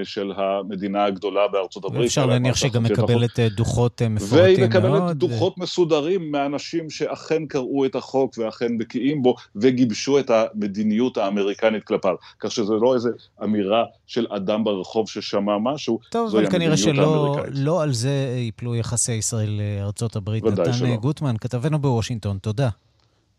של 0.04 0.32
המדינה 0.36 1.06
הגדולה 1.06 1.48
בארצות 1.48 1.86
הברית. 1.86 2.02
ואפשר 2.02 2.26
להניח 2.26 2.56
שהיא 2.56 2.72
גם 2.72 2.84
מקבלת 2.84 3.40
דוחות 3.40 4.02
מפורטים 4.02 4.38
מאוד. 4.38 4.44
והיא 4.44 4.68
מקבלת 4.68 5.18
דוחות 5.18 5.58
מסודרים 5.58 6.32
מאנשים 6.32 6.90
שאכן 6.90 7.46
קראו 7.46 7.86
את 7.86 7.96
החוק 7.96 8.38
ואכן 8.38 8.78
בקיאים 8.78 9.22
בו, 9.22 9.36
וגיבשו 9.56 10.09
גיבשו 10.10 10.20
את 10.20 10.32
המדיניות 10.54 11.18
האמריקנית 11.18 11.84
כלפיו, 11.84 12.16
כך 12.40 12.52
שזו 12.52 12.80
לא 12.80 12.96
איזו 12.96 13.10
אמירה 13.44 13.84
של 14.08 14.28
אדם 14.30 14.64
ברחוב 14.64 15.10
ששמע 15.10 15.58
משהו, 15.62 16.00
טוב, 16.12 16.36
אבל 16.36 16.50
כנראה 16.50 16.78
שלא 16.78 17.38
לא 17.52 17.84
על 17.84 17.94
זה 17.94 18.36
ייפלו 18.38 18.76
יחסי 18.76 19.14
ישראל-ארצות 19.14 20.16
הברית. 20.16 20.44
נתן 20.44 20.74
שלא. 20.74 20.96
גוטמן, 20.96 21.36
כתבנו 21.42 21.80
בוושינגטון, 21.80 22.38
תודה. 22.38 22.70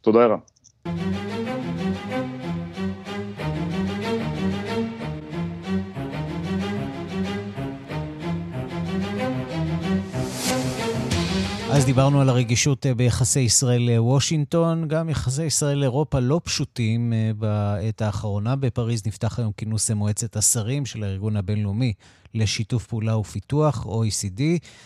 תודה, 0.00 0.18
ערן. 0.24 1.39
אז 11.80 11.86
דיברנו 11.86 12.20
על 12.20 12.28
הרגישות 12.28 12.86
אה, 12.86 12.94
ביחסי 12.94 13.40
ישראל-וושינגטון, 13.40 14.88
גם 14.88 15.08
יחסי 15.08 15.44
ישראל-אירופה 15.44 16.18
לא 16.20 16.40
פשוטים 16.44 17.12
אה, 17.12 17.30
בעת 17.38 18.02
האחרונה. 18.02 18.56
בפריז 18.56 19.02
נפתח 19.06 19.38
היום 19.38 19.52
כינוס 19.56 19.90
מועצת 19.90 20.36
השרים 20.36 20.86
של 20.86 21.04
הארגון 21.04 21.36
הבינלאומי 21.36 21.92
לשיתוף 22.34 22.86
פעולה 22.86 23.16
ופיתוח, 23.16 23.86
OECD. 23.86 24.42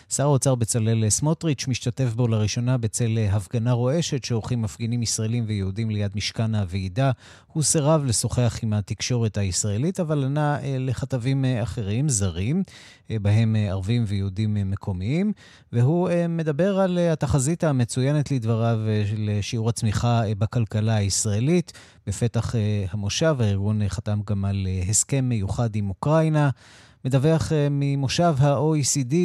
שר 0.09 0.23
האוצר 0.23 0.55
בצלאל 0.55 1.09
סמוטריץ' 1.09 1.67
משתתף 1.67 2.13
בו 2.13 2.27
לראשונה 2.27 2.77
בצל 2.77 3.17
הפגנה 3.31 3.71
רועשת 3.71 4.23
שעורכים 4.23 4.61
מפגינים 4.61 5.03
ישראלים 5.03 5.43
ויהודים 5.47 5.89
ליד 5.89 6.11
משכן 6.15 6.55
הוועידה. 6.55 7.11
הוא 7.47 7.63
סירב 7.63 8.05
לשוחח 8.05 8.59
עם 8.63 8.73
התקשורת 8.73 9.37
הישראלית, 9.37 9.99
אבל 9.99 10.23
ענה 10.23 10.59
אה, 10.59 10.75
לכתבים 10.79 11.45
אה, 11.45 11.63
אחרים, 11.63 12.09
זרים, 12.09 12.63
אה, 13.11 13.19
בהם 13.19 13.55
ערבים 13.55 14.03
ויהודים 14.07 14.53
מקומיים, 14.53 15.33
והוא 15.73 16.09
מדבר 16.29 16.79
על 16.79 16.97
התחזית 16.97 17.63
המצוינת 17.63 18.31
לדבריו 18.31 18.79
לשיעור 19.17 19.69
הצמיחה 19.69 20.21
בכלכלה 20.37 20.95
הישראלית. 20.95 21.73
בפתח 22.07 22.55
המושב 22.91 23.35
הארגון 23.39 23.87
חתם 23.87 24.19
גם 24.27 24.45
על 24.45 24.67
הסכם 24.89 25.25
מיוחד 25.29 25.75
עם 25.75 25.89
אוקראינה. 25.89 26.49
מדווח 27.05 27.51
אה, 27.51 27.67
ממושב 27.71 28.33
ה-OECD, 28.39 29.15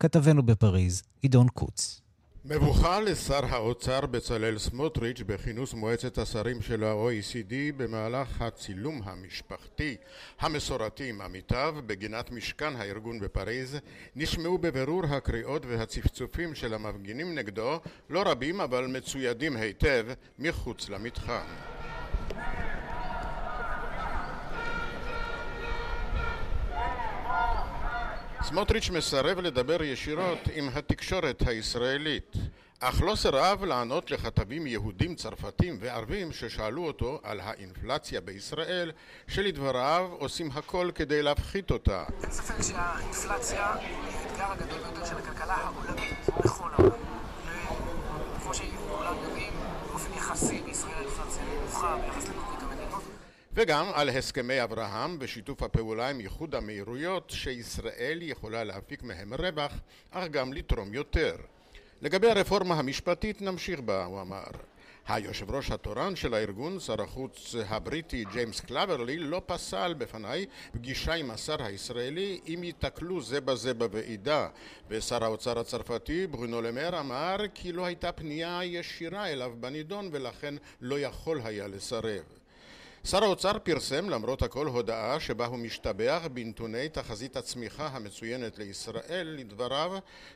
כתבנו 0.00 0.42
בפריז, 0.42 1.02
גדעון 1.24 1.48
קוץ. 1.48 2.00
מבוכה 2.44 3.00
לשר 3.00 3.44
האוצר 3.44 4.06
בצלאל 4.06 4.58
סמוטריץ' 4.58 5.20
בכינוס 5.26 5.74
מועצת 5.74 6.18
השרים 6.18 6.62
של 6.62 6.84
ה-OECD 6.84 7.52
במהלך 7.76 8.42
הצילום 8.42 9.00
המשפחתי 9.04 9.96
המסורתי 10.40 11.08
עם 11.08 11.20
עמיתיו 11.20 11.74
בגינת 11.86 12.30
משכן 12.30 12.76
הארגון 12.76 13.20
בפריז 13.20 13.78
נשמעו 14.16 14.58
בבירור 14.58 15.06
הקריאות 15.06 15.66
והצפצופים 15.66 16.54
של 16.54 16.74
המפגינים 16.74 17.34
נגדו 17.34 17.80
לא 18.10 18.22
רבים 18.26 18.60
אבל 18.60 18.86
מצוידים 18.86 19.56
היטב 19.56 20.06
מחוץ 20.38 20.88
למתחם 20.88 21.46
סמוטריץ' 28.52 28.90
מסרב 28.90 29.38
לדבר 29.38 29.82
ישירות 29.82 30.38
עם 30.54 30.68
התקשורת 30.74 31.42
הישראלית, 31.46 32.32
אך 32.80 33.02
לא 33.02 33.14
סירב 33.14 33.64
לענות 33.64 34.10
לכתבים 34.10 34.66
יהודים, 34.66 35.14
צרפתים 35.14 35.76
וערבים 35.80 36.32
ששאלו 36.32 36.86
אותו 36.86 37.20
על 37.22 37.40
האינפלציה 37.40 38.20
בישראל, 38.20 38.92
שלדבריו 39.28 40.08
עושים 40.18 40.50
הכל 40.54 40.90
כדי 40.94 41.22
להפחית 41.22 41.70
אותה. 41.70 42.04
אין 42.22 42.30
ספק 42.30 42.62
שהאינפלציה 42.62 43.74
היא 43.74 43.96
האתגר 44.06 44.52
הגדול 44.52 44.78
ביותר 44.78 45.04
של 45.04 45.16
הכלכלה 45.16 45.54
העולמית 45.54 46.28
בכל 46.44 46.68
העולם. 46.72 46.98
כמו 48.42 48.54
שכולם 48.54 49.14
יודעים, 49.24 49.52
באופן 49.90 50.18
יחסי 50.18 50.62
בישראל 50.64 50.94
האינפלציה 50.94 51.42
נמוכה 51.44 51.96
ביחס. 51.96 52.31
וגם 53.54 53.86
על 53.94 54.08
הסכמי 54.08 54.62
אברהם 54.62 55.16
ושיתוף 55.20 55.62
הפעולה 55.62 56.10
עם 56.10 56.20
איחוד 56.20 56.54
האמירויות 56.54 57.30
שישראל 57.30 58.18
יכולה 58.22 58.64
להפיק 58.64 59.02
מהם 59.02 59.34
רווח 59.34 59.72
אך 60.10 60.28
גם 60.28 60.52
לתרום 60.52 60.94
יותר. 60.94 61.36
לגבי 62.02 62.30
הרפורמה 62.30 62.74
המשפטית 62.74 63.42
נמשיך 63.42 63.80
בה, 63.80 64.04
הוא 64.04 64.20
אמר. 64.20 64.44
היושב 65.08 65.50
ראש 65.50 65.70
התורן 65.70 66.16
של 66.16 66.34
הארגון, 66.34 66.80
שר 66.80 67.02
החוץ 67.02 67.54
הבריטי 67.68 68.24
ג'יימס 68.32 68.60
קלברלי, 68.60 69.18
לא 69.18 69.42
פסל 69.46 69.94
בפניי 69.98 70.46
פגישה 70.72 71.14
עם 71.14 71.30
השר 71.30 71.62
הישראלי 71.62 72.40
אם 72.48 72.64
ייתקלו 72.64 73.20
זה 73.20 73.40
בזה 73.40 73.74
בוועידה 73.74 74.48
ושר 74.88 75.24
האוצר 75.24 75.58
הצרפתי 75.58 76.26
ברונו 76.26 76.62
למר 76.62 77.00
אמר 77.00 77.36
כי 77.54 77.72
לא 77.72 77.84
הייתה 77.84 78.12
פנייה 78.12 78.64
ישירה 78.64 79.28
אליו 79.28 79.52
בנידון 79.60 80.08
ולכן 80.12 80.54
לא 80.80 80.98
יכול 80.98 81.40
היה 81.44 81.66
לסרב 81.68 82.41
שר 83.06 83.24
האוצר 83.24 83.58
פרסם 83.62 84.10
למרות 84.10 84.42
הכל 84.42 84.66
הודעה 84.66 85.20
שבה 85.20 85.46
הוא 85.46 85.58
משתבח 85.58 86.22
בנתוני 86.32 86.88
תחזית 86.88 87.36
הצמיחה 87.36 87.86
המצוינת 87.86 88.58
לישראל 88.58 89.36
לדבריו 89.38 89.92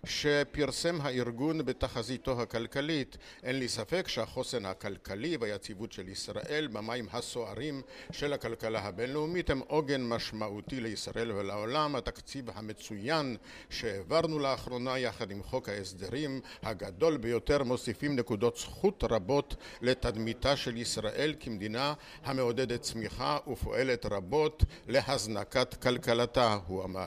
שפרסם 0.06 1.00
הארגון 1.00 1.64
בתחזיתו 1.64 2.42
הכלכלית. 2.42 3.16
אין 3.42 3.58
לי 3.58 3.68
ספק 3.68 4.08
שהחוסן 4.08 4.66
הכלכלי 4.66 5.36
והיציבות 5.36 5.92
של 5.92 6.08
ישראל 6.08 6.68
במים 6.72 7.06
הסוערים 7.12 7.82
של 8.12 8.32
הכלכלה 8.32 8.80
הבינלאומית 8.80 9.50
הם 9.50 9.60
עוגן 9.66 10.02
משמעותי 10.02 10.80
לישראל 10.80 11.32
ולעולם. 11.32 11.96
התקציב 11.96 12.50
המצוין 12.54 13.36
שהעברנו 13.70 14.38
לאחרונה 14.38 14.98
יחד 14.98 15.30
עם 15.30 15.42
חוק 15.42 15.68
ההסדרים 15.68 16.40
הגדול 16.62 17.16
ביותר 17.16 17.62
מוסיפים 17.62 18.16
נקודות 18.16 18.56
זכות 18.56 19.04
רבות 19.10 19.54
לתדמיתה 19.82 20.56
של 20.56 20.76
ישראל 20.76 21.34
כמדינה 21.40 21.94
המעודדת 22.24 22.55
מעודדת 22.56 22.80
צמיחה 22.80 23.38
ופועלת 23.48 24.06
רבות 24.06 24.64
להזנקת 24.88 25.74
כלכלתה, 25.74 26.58
הוא 26.66 26.84
אמר. 26.84 27.06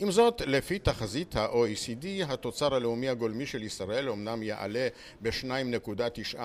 עם 0.00 0.10
זאת, 0.10 0.42
לפי 0.46 0.78
תחזית 0.78 1.36
ה-OECD, 1.36 2.06
התוצר 2.28 2.74
הלאומי 2.74 3.08
הגולמי 3.08 3.46
של 3.46 3.62
ישראל 3.62 4.08
אמנם 4.08 4.42
יעלה 4.42 4.88
ב-2.9% 5.22 6.38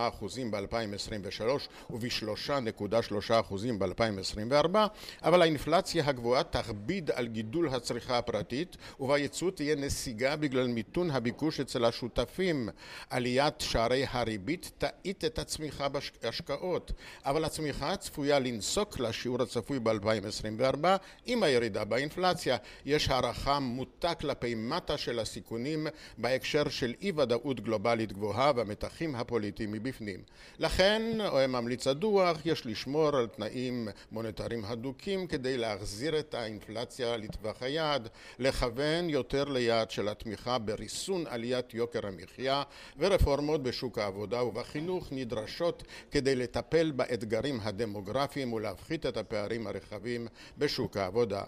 ב-2023 0.52 1.44
וב-3.3% 1.90 3.54
ב-2024, 3.78 4.78
אבל 5.24 5.42
האינפלציה 5.42 6.04
הגבוהה 6.08 6.44
תכביד 6.44 7.12
על 7.12 7.28
גידול 7.28 7.70
הצריכה 7.70 8.18
הפרטית 8.18 8.78
וביצוא 9.00 9.52
תהיה 9.52 9.76
נסיגה 9.76 10.36
בגלל 10.36 10.68
מיתון 10.68 11.12
הביקוש 11.12 11.60
אצל 11.60 11.86
השותפים. 11.86 12.70
עליית 13.10 13.62
שערי 13.62 14.06
הריבית 14.10 14.72
תאט 14.78 15.26
את 15.26 15.40
הצמיחה 15.40 15.88
בהשקעות, 15.90 16.92
אבל 17.26 17.46
הצמיחה 17.46 17.98
צפויה 17.98 18.40
לנסוק 18.44 19.00
לשיעור 19.00 19.42
הצפוי 19.42 19.80
ב-2024 19.80 20.88
עם 21.26 21.44
הירידה 21.44 21.84
באינפלציה. 21.84 22.58
יש 22.86 23.10
הערכה 23.10 23.60
מוטה 23.60 24.16
כלפי 24.16 24.56
מטה 24.56 24.98
של 24.98 25.20
הסיכונים 25.20 25.88
בהקשר 26.18 26.70
של 26.70 26.94
אי 27.02 27.12
ודאות 27.16 27.60
גלובלית 27.60 28.14
גבוהה 28.14 28.52
והמתחים 28.56 29.16
הפוליטיים 29.16 29.72
מבפנים. 29.72 30.20
לכן, 30.60 31.18
ממליץ 31.50 31.88
הדוח, 31.88 32.38
יש 32.46 32.66
לשמור 32.66 33.18
על 33.18 33.28
תנאים 33.28 33.88
מוניטריים 34.12 34.66
הדוקים 34.66 35.28
כדי 35.28 35.58
להחזיר 35.58 36.20
את 36.20 36.34
האינפלציה 36.34 37.18
לטווח 37.18 37.64
היעד, 37.64 38.08
לכוון 38.40 39.10
יותר 39.10 39.44
ליעד 39.44 39.92
של 39.92 40.08
התמיכה 40.08 40.58
בריסון 40.58 41.28
עליית 41.28 41.74
יוקר 41.74 42.08
המחיה 42.08 42.64
ורפורמות 42.98 43.64
בשוק 43.64 43.98
העבודה 43.98 44.44
ובחינוך 44.44 45.08
נדרשות 45.12 45.84
כדי 46.12 46.36
לטפל 46.36 46.92
באתגרים 46.92 47.60
הדמוגרפיים 47.64 48.33
הדמוגרפיים 48.34 48.54
ולהפחית 48.54 49.06
את 49.06 49.18
הפערים 49.18 49.68
הרחבים 49.68 50.28
בשוק 50.58 50.98
העבודה. 50.98 51.44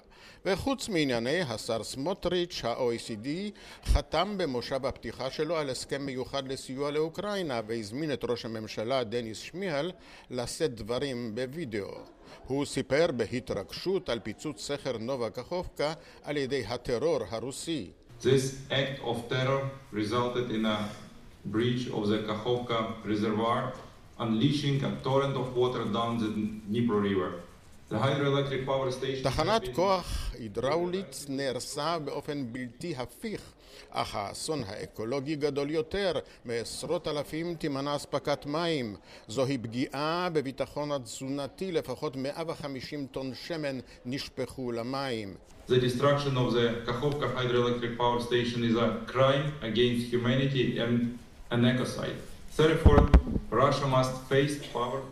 וחוץ 0.46 0.90
מענייני 0.90 1.42
השר 1.42 1.84
סמוטריץ', 1.84 2.62
ה-OECD 2.64 3.28
חתם 3.86 4.38
במושב 4.38 4.86
הפתיחה 4.86 5.30
שלו 5.32 5.58
על 5.58 5.70
הסכם 5.70 6.02
מיוחד 6.02 6.48
לסיוע 6.48 6.92
לאוקראינה 6.92 7.62
והזמין 7.68 8.14
את 8.14 8.24
ראש 8.24 8.46
הממשלה 8.46 9.04
דניס 9.04 9.38
שמיאל 9.38 9.92
לשאת 10.32 10.76
דברים 10.76 11.36
בווידאו. 11.36 11.88
הוא 12.48 12.66
סיפר 12.66 13.08
בהתרגשות 13.16 14.10
על 14.10 14.20
פיצוץ 14.20 14.62
סכר 14.62 14.98
נובה 14.98 15.30
קחובקה 15.30 15.94
על 16.24 16.38
ידי 16.38 16.64
הטרור 16.68 17.20
הרוסי. 17.30 17.92
This 18.22 18.46
act 18.70 19.00
of 19.04 19.18
terror 19.30 19.64
resulted 19.94 20.48
in 20.52 20.66
a 20.66 20.78
breach 21.46 21.84
of 21.98 22.08
the 22.08 22.20
Kakhovka 22.28 22.78
reservoir 23.04 23.62
unleashing 24.19 24.85
a 24.85 24.91
torrent 25.03 25.37
of 25.37 25.57
water 25.57 25.85
down 25.85 26.19
the 26.19 26.31
Dnipro 26.71 27.03
River. 27.03 27.31
The 27.91 27.99
hydroelectric 27.99 28.67
power 28.67 28.91
station... 28.93 29.25
תחנת 29.25 29.63
כוח 29.75 30.31
הידראולית 30.39 31.25
נהרסה 31.29 31.99
באופן 31.99 32.53
בלתי 32.53 32.95
הפיך, 32.97 33.41
אך 33.91 34.15
האסון 34.15 34.63
האקולוגי 34.67 35.37
גדול 35.37 35.71
יותר, 35.71 36.13
מעשרות 36.45 37.09
אלפים 37.09 37.55
תימנע 37.55 37.97
אספקת 37.97 38.47
מים. 38.47 38.97
זוהי 39.29 39.59
פגיעה 39.59 40.29
בביטחון 40.33 40.93
התזונתי, 40.93 41.73
לפחות 41.73 42.17
150 42.17 43.07
טון 43.07 43.33
שמן 43.35 43.79
נשפכו 44.07 44.73
למים. 44.73 45.35
The 45.69 45.79
destruction 45.79 46.37
of 46.37 46.53
the 46.53 46.83
Kakhovka 46.87 47.33
hydroelectric 47.37 47.97
power 47.97 48.21
station 48.21 48.65
is 48.65 48.77
a 48.77 48.89
crime 49.07 49.53
against 49.63 50.07
humanity 50.13 50.79
and 50.79 51.19
an 51.51 51.63
ecocide. 51.63 52.19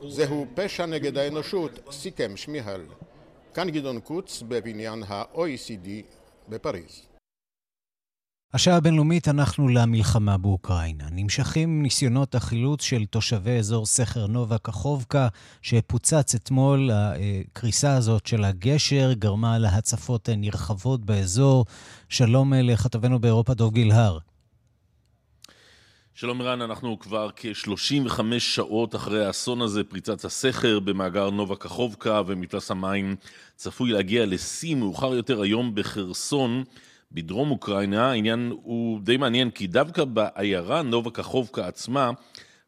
זהו 0.07 0.47
פשע 0.55 0.85
נגד 0.85 1.17
האנושות, 1.17 1.79
סיכם 1.91 2.31
שמיהל. 2.35 2.81
כאן 3.53 3.69
גדעון 3.69 3.99
קוץ 3.99 4.43
בבניין 4.47 5.03
ה-OECD 5.07 5.87
בפריז. 6.49 7.01
השעה 8.53 8.77
הבינלאומית 8.77 9.27
אנחנו 9.27 9.67
למלחמה 9.67 10.37
באוקראינה. 10.37 11.07
נמשכים 11.11 11.81
ניסיונות 11.81 12.35
החילוץ 12.35 12.81
של 12.81 13.05
תושבי 13.05 13.57
אזור 13.59 13.85
סכר 13.85 14.27
נובה 14.27 14.57
קחובקה, 14.57 15.27
שפוצץ 15.61 16.35
אתמול. 16.35 16.89
הקריסה 16.93 17.95
הזאת 17.95 18.25
של 18.25 18.43
הגשר 18.43 19.13
גרמה 19.13 19.57
להצפות 19.57 20.29
נרחבות 20.37 21.05
באזור. 21.05 21.65
שלום 22.09 22.53
לכתבנו 22.53 23.19
באירופה, 23.19 23.53
דוב 23.53 23.73
גילהר. 23.73 24.17
שלום 26.15 26.41
ערן, 26.41 26.61
אנחנו 26.61 26.99
כבר 26.99 27.29
כ-35 27.35 28.21
שעות 28.39 28.95
אחרי 28.95 29.25
האסון 29.25 29.61
הזה, 29.61 29.83
פריצת 29.83 30.25
הסכר 30.25 30.79
במאגר 30.79 31.29
נובה 31.29 31.55
קחובקה 31.55 32.21
ומפלס 32.27 32.71
המים 32.71 33.15
צפוי 33.55 33.91
להגיע 33.91 34.25
לשיא 34.25 34.75
מאוחר 34.75 35.13
יותר 35.13 35.41
היום 35.41 35.75
בחרסון 35.75 36.63
בדרום 37.11 37.51
אוקראינה. 37.51 38.11
העניין 38.11 38.53
הוא 38.63 38.99
די 39.01 39.17
מעניין 39.17 39.51
כי 39.51 39.67
דווקא 39.67 40.03
בעיירה 40.03 40.81
נובה 40.81 41.11
קחובקה 41.11 41.67
עצמה 41.67 42.11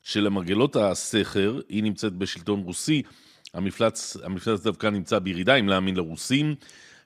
של 0.04 0.28
המרגלות 0.28 0.76
הסכר, 0.76 1.60
היא 1.70 1.84
נמצאת 1.84 2.14
בשלטון 2.14 2.60
רוסי, 2.60 3.02
המפלץ, 3.54 4.18
המפלץ 4.24 4.62
דווקא 4.62 4.88
נמצא 4.88 5.20
בירידה 5.20 5.56
אם 5.56 5.68
להאמין 5.68 5.96
לרוסים. 5.96 6.56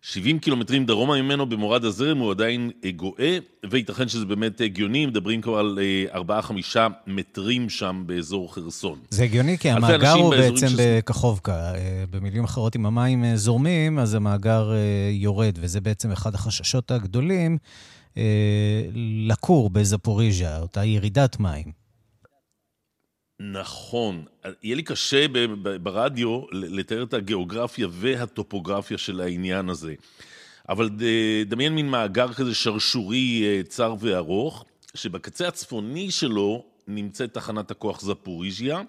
70 0.02 0.40
קילומטרים 0.40 0.86
דרומה 0.86 1.22
ממנו 1.22 1.50
במורד 1.50 1.86
הזרם 1.86 2.18
הוא 2.18 2.32
עדיין 2.32 2.72
גואה, 2.96 3.38
וייתכן 3.70 4.08
שזה 4.08 4.26
באמת 4.26 4.62
הגיוני, 4.62 5.06
מדברים 5.06 5.42
כבר 5.42 5.58
על 5.58 5.80
4-5 6.14 6.78
מטרים 7.08 7.70
שם 7.70 8.04
באזור 8.06 8.54
חרסון. 8.54 9.00
זה 9.10 9.24
הגיוני 9.24 9.58
כי 9.58 9.70
המאגר 9.70 10.12
הוא 10.12 10.36
בעצם 10.36 10.68
ש... 10.68 10.74
בכחובקה. 10.80 11.72
במילים 12.10 12.44
אחרות, 12.44 12.76
אם 12.76 12.86
המים 12.86 13.36
זורמים, 13.36 14.00
אז 14.00 14.14
המאגר 14.14 14.72
יורד, 15.12 15.58
וזה 15.62 15.82
בעצם 15.82 16.12
אחד 16.12 16.36
החששות 16.36 16.92
הגדולים 16.92 17.58
לכור 19.28 19.70
בזפוריז'ה, 19.70 20.60
אותה 20.60 20.86
ירידת 20.86 21.40
מים. 21.40 21.79
נכון. 23.40 24.26
יהיה 24.64 24.76
לי 24.76 24.84
קשה 24.84 25.26
ברדיו 25.84 26.42
לתאר 26.52 27.04
את 27.04 27.14
הגיאוגרפיה 27.14 27.88
והטופוגרפיה 27.92 28.98
של 28.98 29.22
העניין 29.22 29.70
הזה. 29.70 29.94
אבל 30.70 30.90
דמיין 31.46 31.76
מין 31.76 31.90
מאגר 31.90 32.34
כזה 32.34 32.56
שרשורי 32.56 33.44
אה, 33.44 33.64
צר 33.64 33.96
וארוך, 34.00 34.66
שבקצה 34.94 35.48
הצפוני 35.48 36.12
שלו 36.12 36.66
נמצאת 36.88 37.34
תחנת 37.34 37.72
הכוח 37.72 38.02
זפוריז'יה, 38.02 38.82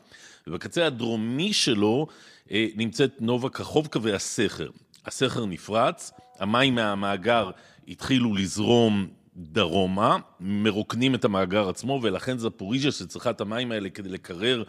ובקצה 0.47 0.87
הדרומי 0.87 1.53
שלו 1.53 2.07
אה, 2.51 2.67
נמצאת 2.77 3.21
נובה 3.21 3.49
קחובקה 3.49 3.99
והסכר. 4.03 4.69
הסכר 5.07 5.47
נפרץ, 5.47 6.13
המים 6.39 6.75
מהמאגר 6.75 7.51
התחילו 7.89 8.35
לזרום 8.35 9.09
דרומה, 9.41 10.17
מרוקנים 10.41 11.15
את 11.15 11.25
המאגר 11.25 11.69
עצמו, 11.69 12.01
ולכן 12.03 12.39
זפוריז'ה 12.39 12.93
שצריכה 12.93 13.31
את 13.31 13.41
המים 13.41 13.73
האלה 13.73 13.91
כדי 13.91 14.09
לקרר 14.09 14.63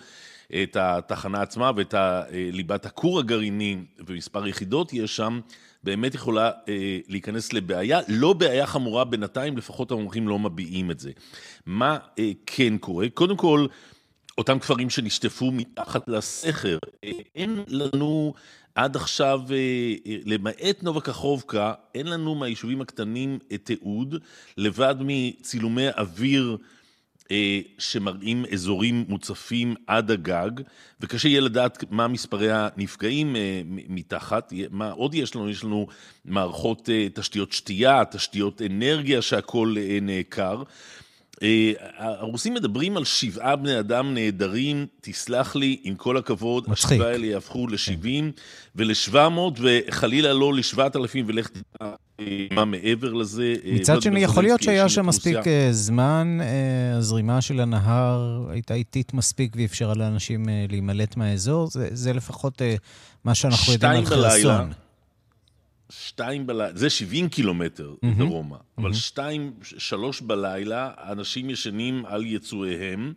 את 0.63 0.75
התחנה 0.75 1.41
עצמה 1.41 1.71
ואת 1.75 1.93
ליבת 2.31 2.85
הכור 2.85 3.19
הגרעיני 3.19 3.77
ומספר 4.07 4.47
יחידות 4.47 4.93
יש 4.93 5.15
שם, 5.15 5.39
באמת 5.83 6.15
יכולה 6.15 6.51
אה, 6.69 6.99
להיכנס 7.07 7.53
לבעיה, 7.53 7.99
לא 8.07 8.33
בעיה 8.33 8.65
חמורה 8.65 9.03
בינתיים, 9.03 9.57
לפחות 9.57 9.91
המומחים 9.91 10.27
לא 10.27 10.39
מביעים 10.39 10.91
את 10.91 10.99
זה. 10.99 11.11
מה 11.65 11.97
אה, 12.19 12.31
כן 12.45 12.77
קורה? 12.77 13.09
קודם 13.13 13.37
כל, 13.37 13.65
אותם 14.37 14.59
כפרים 14.59 14.89
שנשטפו 14.89 15.51
מתחת 15.51 16.07
לסכר, 16.07 16.77
אה, 17.03 17.11
אין 17.35 17.63
לנו 17.67 18.33
עד 18.75 18.95
עכשיו, 18.95 19.41
אה, 19.51 19.55
אה, 20.05 20.17
למעט 20.25 20.83
נובה 20.83 21.01
קחובקה, 21.01 21.73
אין 21.95 22.07
לנו 22.07 22.35
מהיישובים 22.35 22.81
הקטנים 22.81 23.39
תיעוד, 23.63 24.15
לבד 24.57 24.95
מצילומי 24.99 25.89
אוויר 25.97 26.57
שמראים 27.77 28.45
אזורים 28.53 29.05
מוצפים 29.07 29.75
עד 29.87 30.11
הגג, 30.11 30.51
וקשה 31.01 31.27
יהיה 31.27 31.41
לדעת 31.41 31.83
מה 31.91 32.07
מספרי 32.07 32.51
הנפגעים 32.51 33.35
מתחת. 33.65 34.53
מה 34.71 34.91
עוד 34.91 35.15
יש 35.15 35.35
לנו? 35.35 35.49
יש 35.49 35.63
לנו 35.63 35.87
מערכות 36.25 36.89
תשתיות 37.13 37.51
שתייה, 37.51 38.05
תשתיות 38.05 38.61
אנרגיה, 38.61 39.21
שהכול 39.21 39.77
נעקר. 40.01 40.63
אה, 41.43 41.71
הרוסים 41.97 42.53
מדברים 42.53 42.97
על 42.97 43.05
שבעה 43.05 43.55
בני 43.55 43.79
אדם 43.79 44.13
נהדרים, 44.13 44.85
תסלח 45.01 45.55
לי, 45.55 45.77
עם 45.83 45.95
כל 45.95 46.17
הכבוד, 46.17 46.69
מצחיק. 46.69 46.91
השבעה 46.91 47.11
האלה 47.11 47.25
יהפכו 47.25 47.67
ל-70 47.67 48.41
ול-700 48.75 49.39
וחלילה 49.59 50.33
לא 50.33 50.53
ל-7,000 50.53 51.17
ולך 51.27 51.47
תדע 51.47 51.91
אה, 52.19 52.25
מה 52.51 52.65
מעבר 52.65 53.13
לזה. 53.13 53.55
אה, 53.65 53.71
מצד 53.73 54.01
שני, 54.01 54.23
יכול 54.23 54.43
להיות 54.43 54.61
שהיה 54.61 54.89
שם 54.89 55.05
מספיק 55.05 55.37
זמן, 55.71 56.37
הזרימה 56.95 57.41
של 57.41 57.59
הנהר 57.59 58.45
הייתה 58.49 58.73
איטית 58.73 59.13
מספיק 59.13 59.53
ואפשרה 59.55 59.93
לאנשים 59.93 60.45
להימלט 60.69 61.17
מהאזור, 61.17 61.67
זה, 61.67 61.87
זה 61.91 62.13
לפחות 62.13 62.61
מה 63.23 63.35
שאנחנו 63.35 63.73
יודעים 63.73 63.91
על 63.91 64.05
חרסון. 64.05 64.71
שתיים 65.91 66.47
בלילה, 66.47 66.77
זה 66.77 66.89
70 66.89 67.29
קילומטר 67.29 67.93
mm-hmm. 67.93 68.17
דרומה, 68.17 68.55
mm-hmm. 68.55 68.81
אבל 68.81 68.93
שתיים, 68.93 69.53
שלוש 69.77 70.21
בלילה, 70.21 70.91
אנשים 71.11 71.49
ישנים 71.49 72.05
על 72.05 72.25
יצואיהם. 72.25 73.13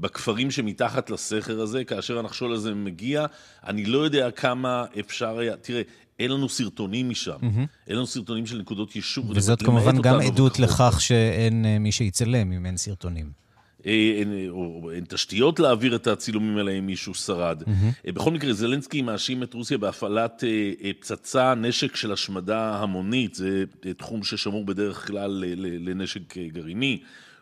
בכפרים 0.00 0.50
שמתחת 0.50 1.10
לסכר 1.10 1.60
הזה, 1.60 1.84
כאשר 1.84 2.18
הנחשול 2.18 2.52
הזה 2.52 2.74
מגיע, 2.74 3.26
אני 3.66 3.84
לא 3.84 3.98
יודע 3.98 4.30
כמה 4.30 4.84
אפשר 5.00 5.38
היה, 5.38 5.56
תראה, 5.56 5.82
אין 6.18 6.30
לנו 6.30 6.48
סרטונים 6.48 7.10
משם, 7.10 7.36
mm-hmm. 7.40 7.86
אין 7.88 7.96
לנו 7.96 8.06
סרטונים 8.06 8.46
של 8.46 8.58
נקודות 8.58 8.96
יישוב. 8.96 9.30
וזאת 9.30 9.62
כמובן 9.62 10.02
גם 10.02 10.20
עדות 10.20 10.58
לכך 10.58 11.00
שאין 11.00 11.66
אה, 11.66 11.78
מי 11.78 11.92
שיצלם 11.92 12.52
אם 12.52 12.66
אין 12.66 12.76
סרטונים. 12.76 13.45
אין, 13.86 14.48
או 14.50 14.90
אין 14.94 15.04
תשתיות 15.08 15.60
להעביר 15.60 15.96
את 15.96 16.06
הצילומים 16.06 16.58
האלה 16.58 16.70
אם 16.70 16.86
מישהו 16.86 17.14
שרד. 17.14 17.62
Mm-hmm. 17.62 18.12
בכל 18.12 18.30
מקרה, 18.30 18.52
זלנסקי 18.52 19.02
מאשים 19.02 19.42
את 19.42 19.54
רוסיה 19.54 19.78
בהפעלת 19.78 20.44
אה, 20.44 20.72
אה, 20.84 20.90
פצצה, 21.00 21.54
נשק 21.54 21.96
של 21.96 22.12
השמדה 22.12 22.76
המונית, 22.76 23.34
זה 23.34 23.64
תחום 23.96 24.22
ששמור 24.22 24.64
בדרך 24.64 25.06
כלל 25.06 25.44
לנשק 25.56 26.36
גרעיני, 26.36 26.98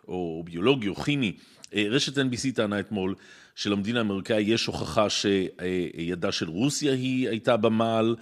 או 0.09 0.43
ביולוגי 0.45 0.89
או 0.89 0.95
כימי. 0.95 1.33
רשת 1.77 2.19
NBC 2.19 2.55
טענה 2.55 2.81
אתמול 2.81 3.15
שלמדינה 3.55 3.99
האמריקאי 3.99 4.43
יש 4.43 4.67
הוכחה 4.67 5.07
שידה 5.11 6.33
של 6.33 6.49
רוסיה 6.49 6.93
היא 6.93 7.29
הייתה 7.29 7.57
במעל. 7.57 8.17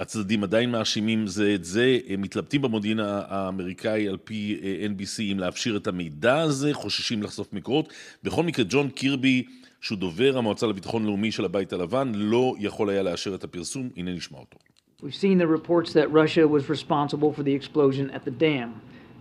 הצדדים 0.00 0.44
עדיין 0.44 0.70
מאשימים 0.70 1.26
זה 1.26 1.54
את 1.54 1.64
זה, 1.64 1.98
הם 2.08 2.22
מתלבטים 2.22 2.62
במודיעין 2.62 3.00
האמריקאי 3.02 4.08
על 4.08 4.16
פי 4.24 4.60
אה, 4.62 4.86
NBC 4.86 5.22
אם 5.32 5.38
להפשיר 5.38 5.76
את 5.76 5.86
המידע 5.86 6.40
הזה, 6.40 6.74
חוששים 6.74 7.22
לחשוף 7.22 7.52
מקורות. 7.52 7.92
בכל 8.22 8.42
מקרה, 8.42 8.64
ג'ון 8.68 8.90
קירבי, 8.90 9.44
שהוא 9.80 9.98
דובר 9.98 10.38
המועצה 10.38 10.66
לביטחון 10.66 11.04
לאומי 11.04 11.32
של 11.32 11.44
הבית 11.44 11.72
הלבן, 11.72 12.12
לא 12.14 12.54
יכול 12.58 12.90
היה 12.90 13.02
לאשר 13.02 13.34
את 13.34 13.44
הפרסום, 13.44 13.88
הנה 13.96 14.12
נשמע 14.12 14.38
אותו. 14.38 14.58
We've 15.02 15.14
seen 15.14 15.38
the 15.38 15.46
reports 15.46 15.92
that 15.92 16.10
Russia 16.12 16.46
was 16.48 16.68
responsible 16.68 17.32
for 17.32 17.42
the 17.42 17.54
explosion 17.54 18.10
at 18.10 18.24
the 18.24 18.30
dam, 18.30 18.68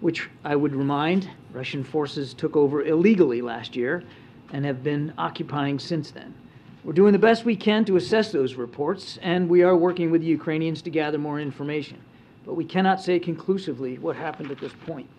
which 0.02 0.30
I 0.44 0.56
would 0.56 0.76
remind, 0.76 1.30
Russian 1.54 1.84
forces 1.84 2.34
took 2.34 2.56
over 2.56 2.78
illegally 2.94 3.42
last 3.42 3.76
year 3.76 4.04
and 4.54 4.66
have 4.66 4.82
been 4.84 5.14
occupying 5.18 5.78
since 5.92 6.12
then. 6.12 6.32
We're 6.86 6.94
doing 6.94 7.12
the 7.12 7.26
best 7.30 7.44
we 7.44 7.58
can 7.58 7.84
to 7.86 7.98
assess 7.98 8.32
those 8.32 8.56
reports, 8.56 9.20
and 9.22 9.50
we 9.50 9.64
are 9.64 9.76
working 9.76 10.12
with 10.12 10.22
the 10.22 10.32
Ukrainians 10.40 10.82
to 10.84 10.90
gather 10.90 11.18
more 11.18 11.40
information. 11.50 11.98
But 12.46 12.54
we 12.56 12.66
cannot 12.74 12.98
say 13.02 13.20
conclusively 13.20 13.98
what 14.06 14.16
happened 14.16 14.50
at 14.52 14.60
this 14.60 14.74
point. 14.88 15.10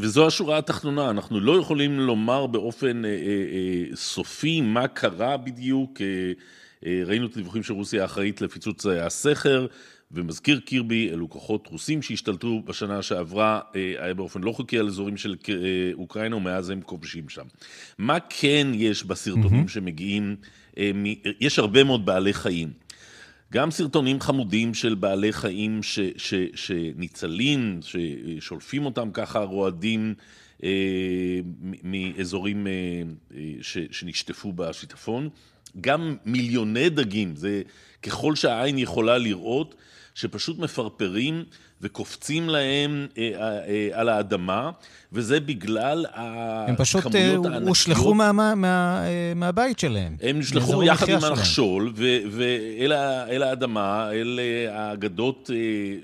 וזו 0.00 0.26
השורה 0.26 0.58
התחתונה, 0.58 1.10
אנחנו 1.10 1.40
לא 1.40 1.58
יכולים 1.58 2.00
לומר 2.00 2.46
באופן 2.46 3.04
אה, 3.04 3.10
אה, 3.10 3.96
סופי 3.96 4.60
מה 4.60 4.88
קרה 4.88 5.36
בדיוק, 5.36 6.00
אה, 6.00 7.02
ראינו 7.06 7.26
את 7.26 7.32
הדיווחים 7.32 7.62
של 7.62 7.72
רוסיה 7.72 8.02
האחראית 8.02 8.40
לפיצוץ 8.40 8.86
הסכר, 8.86 9.66
ומזכיר 10.12 10.60
קירבי, 10.60 11.10
אלו 11.10 11.30
כוחות 11.30 11.66
רוסים 11.66 12.02
שהשתלטו 12.02 12.62
בשנה 12.64 13.02
שעברה, 13.02 13.60
היה 13.74 14.14
באופן 14.14 14.40
לא 14.40 14.52
חוקי 14.52 14.78
על 14.78 14.86
אזורים 14.86 15.16
של 15.16 15.36
אוקראינה, 15.94 16.36
ומאז 16.36 16.70
הם 16.70 16.80
כובשים 16.80 17.28
שם. 17.28 17.44
מה 17.98 18.18
כן 18.28 18.66
יש 18.74 19.04
בסרטונים 19.04 19.64
mm-hmm. 19.64 19.70
שמגיעים? 19.70 20.36
יש 21.40 21.58
הרבה 21.58 21.84
מאוד 21.84 22.06
בעלי 22.06 22.32
חיים. 22.32 22.72
גם 23.52 23.70
סרטונים 23.70 24.20
חמודים 24.20 24.74
של 24.74 24.94
בעלי 24.94 25.32
חיים 25.32 25.82
ש, 25.82 25.98
ש, 26.16 26.34
שניצלים, 26.54 27.80
ששולפים 27.82 28.84
אותם 28.84 29.10
ככה 29.12 29.38
רועדים 29.38 30.14
אה, 30.18 30.24
מאזורים 31.84 32.66
אה, 32.66 32.72
ש, 33.60 33.78
שנשטפו 33.90 34.52
בשיטפון. 34.52 35.28
גם 35.80 36.16
מיליוני 36.24 36.90
דגים, 36.90 37.36
זה 37.36 37.62
ככל 38.02 38.36
שהעין 38.36 38.78
יכולה 38.78 39.18
לראות, 39.18 39.74
שפשוט 40.14 40.58
מפרפרים 40.58 41.44
וקופצים 41.82 42.48
להם 42.48 43.06
אה, 43.18 43.30
אה, 43.34 43.58
אה, 43.68 43.88
על 43.92 44.08
האדמה, 44.08 44.70
וזה 45.12 45.40
בגלל 45.40 46.06
הם 46.66 46.76
פשוט 46.76 47.04
הושלכו 47.66 48.14
מה, 48.14 48.32
מה, 48.32 48.54
מה, 48.54 49.02
מהבית 49.36 49.78
שלהם. 49.78 50.16
הם 50.22 50.38
נשלחו 50.38 50.82
יחד 50.82 51.08
עם 51.08 51.24
הנחשול 51.24 51.92
ואל 52.30 53.42
האדמה, 53.42 54.10
אל 54.12 54.40
האגדות 54.70 55.50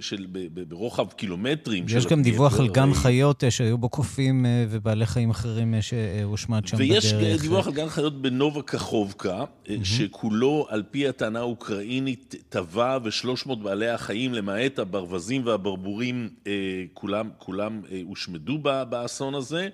של, 0.00 0.26
ברוחב 0.68 1.12
קילומטרים. 1.12 1.84
יש 1.88 2.06
גם 2.06 2.22
דיווח 2.22 2.60
על 2.60 2.68
גן 2.68 2.94
חיות 2.94 3.44
שהיו 3.50 3.78
בו 3.78 3.88
קופים 3.88 4.46
ובעלי 4.70 5.06
חיים 5.06 5.30
אחרים 5.30 5.74
שהושמד 5.80 6.66
שם 6.66 6.76
ויש 6.76 7.12
בדרך. 7.12 7.22
ויש 7.22 7.40
דיווח 7.40 7.66
על 7.66 7.72
גן 7.72 7.88
חיות 7.88 8.22
בנובה 8.22 8.62
קחובקה, 8.62 9.44
mm-hmm. 9.44 9.70
שכולו, 9.82 10.66
על 10.70 10.82
פי 10.90 11.08
הטענה 11.08 11.38
האוקראינית, 11.38 12.34
טבע 12.48 12.98
ושלוש 13.04 13.46
מאות 13.46 13.62
בעלי 13.62 13.88
החיים, 13.88 14.34
למעט 14.34 14.78
הברווזים 14.78 15.42
וה... 15.46 15.56
הברבורים 15.64 16.28
אה, 16.46 16.52
כולם, 16.92 17.30
כולם 17.38 17.80
אה, 17.90 18.00
הושמדו 18.04 18.58
באסון 18.58 19.34
הזה, 19.34 19.68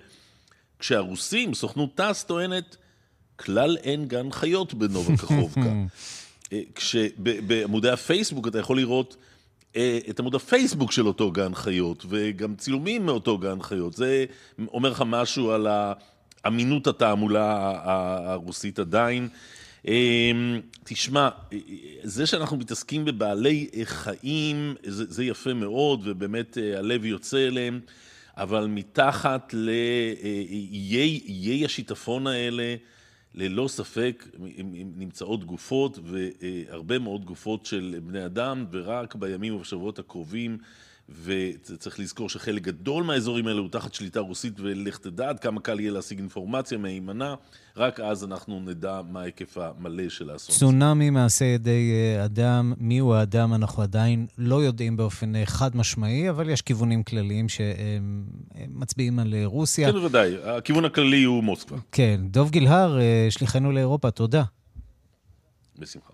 כשהרוסים, 0.79 1.53
סוכנות 1.53 1.95
טס 1.95 2.23
טוענת, 2.23 2.77
כלל 3.35 3.77
אין 3.83 4.07
גן 4.07 4.31
חיות 4.31 4.73
בנובה 4.73 5.17
קחובקה. 5.17 5.71
אה, 6.53 6.61
כשבעמודי 6.75 7.89
הפייסבוק 7.89 8.47
אתה 8.47 8.59
יכול 8.59 8.77
לראות 8.77 9.15
את 10.09 10.19
עמוד 10.19 10.35
הפייסבוק 10.35 10.91
של 10.91 11.07
אותו 11.07 11.31
גן 11.31 11.55
חיות, 11.55 12.05
וגם 12.09 12.55
צילומים 12.55 13.05
מאותו 13.05 13.37
גן 13.37 13.61
חיות. 13.61 13.93
זה 13.93 14.25
אומר 14.67 14.89
לך 14.89 15.03
משהו 15.05 15.51
על 15.51 15.67
אמינות 16.47 16.87
התעמולה 16.87 17.73
הרוסית 18.31 18.79
עדיין. 18.79 19.29
אמ, 19.87 20.61
תשמע, 20.83 21.29
זה 22.03 22.25
שאנחנו 22.25 22.57
מתעסקים 22.57 23.05
בבעלי 23.05 23.69
חיים, 23.83 24.75
זה, 24.83 25.03
זה 25.07 25.23
יפה 25.23 25.53
מאוד, 25.53 26.01
ובאמת 26.03 26.57
אה, 26.57 26.79
הלב 26.79 27.05
יוצא 27.05 27.47
אליהם, 27.47 27.79
אבל 28.37 28.67
מתחת 28.67 29.53
לאיי 29.53 31.65
השיטפון 31.65 32.27
האלה, 32.27 32.75
ללא 33.35 33.67
ספק 33.67 34.27
נמצאות 34.97 35.43
גופות, 35.43 35.99
והרבה 36.03 36.99
מאוד 36.99 37.25
גופות 37.25 37.65
של 37.65 37.99
בני 38.03 38.25
אדם, 38.25 38.65
ורק 38.71 39.15
בימים 39.15 39.55
ובשבועות 39.55 39.99
הקרובים 39.99 40.57
וצריך 41.23 41.99
לזכור 41.99 42.29
שחלק 42.29 42.61
גדול 42.61 43.03
מהאזורים 43.03 43.47
האלה 43.47 43.59
הוא 43.59 43.69
תחת 43.69 43.93
שליטה 43.93 44.19
רוסית, 44.19 44.59
ולך 44.59 44.97
תדע 44.97 45.29
עד 45.29 45.39
כמה 45.39 45.61
קל 45.61 45.79
יהיה 45.79 45.91
להשיג 45.91 46.19
אינפורמציה 46.19 46.77
מהימנה, 46.77 47.35
רק 47.77 47.99
אז 47.99 48.23
אנחנו 48.23 48.59
נדע 48.59 49.01
מה 49.09 49.21
ההיקף 49.21 49.57
המלא 49.57 50.09
של 50.09 50.29
האסון. 50.29 50.55
צונאמי 50.55 51.09
מעשה 51.09 51.45
ידי 51.45 51.91
אה, 51.91 52.25
אדם, 52.25 52.73
מיהו 52.77 53.13
האדם, 53.13 53.53
אנחנו 53.53 53.83
עדיין 53.83 54.27
לא 54.37 54.63
יודעים 54.63 54.97
באופן 54.97 55.35
אה, 55.35 55.45
חד 55.45 55.75
משמעי, 55.75 56.29
אבל 56.29 56.49
יש 56.49 56.61
כיוונים 56.61 57.03
כלליים 57.03 57.45
שמצביעים 57.49 59.19
על 59.19 59.33
אה, 59.33 59.45
רוסיה. 59.45 59.91
כן, 59.91 59.97
בוודאי. 59.97 60.35
הכיוון 60.43 60.85
הכללי 60.85 61.23
הוא 61.23 61.43
מוסקבה. 61.43 61.77
כן. 61.91 62.21
דוב 62.23 62.49
גילהר, 62.49 62.99
שליחנו 63.29 63.71
לאירופה, 63.71 64.11
תודה. 64.11 64.43
בשמחה. 65.79 66.13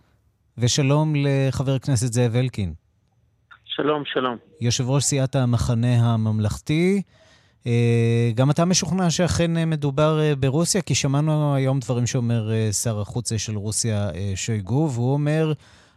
ושלום 0.58 1.14
לחבר 1.16 1.76
הכנסת 1.76 2.14
זאב 2.14 2.36
אלקין. 2.36 2.74
שלום, 3.78 4.04
שלום. 4.06 4.38
יושב 4.62 4.90
ראש 4.90 5.04
סיעת 5.04 5.36
המחנה 5.36 6.14
הממלכתי. 6.14 7.02
אה, 7.68 8.32
גם 8.36 8.52
אתה 8.52 8.66
משוכנע 8.66 9.10
שאכן 9.10 9.58
אה, 9.58 9.66
מדובר 9.66 10.20
אה, 10.20 10.36
ברוסיה? 10.36 10.82
כי 10.82 10.96
שמענו 10.96 11.56
היום 11.56 11.80
דברים 11.80 12.08
שאומר 12.08 12.52
שר 12.72 13.02
החוץ 13.02 13.34
של 13.34 13.56
רוסיה, 13.56 14.10
שויגו, 14.36 14.90
והוא 14.94 15.14
אומר, 15.14 15.54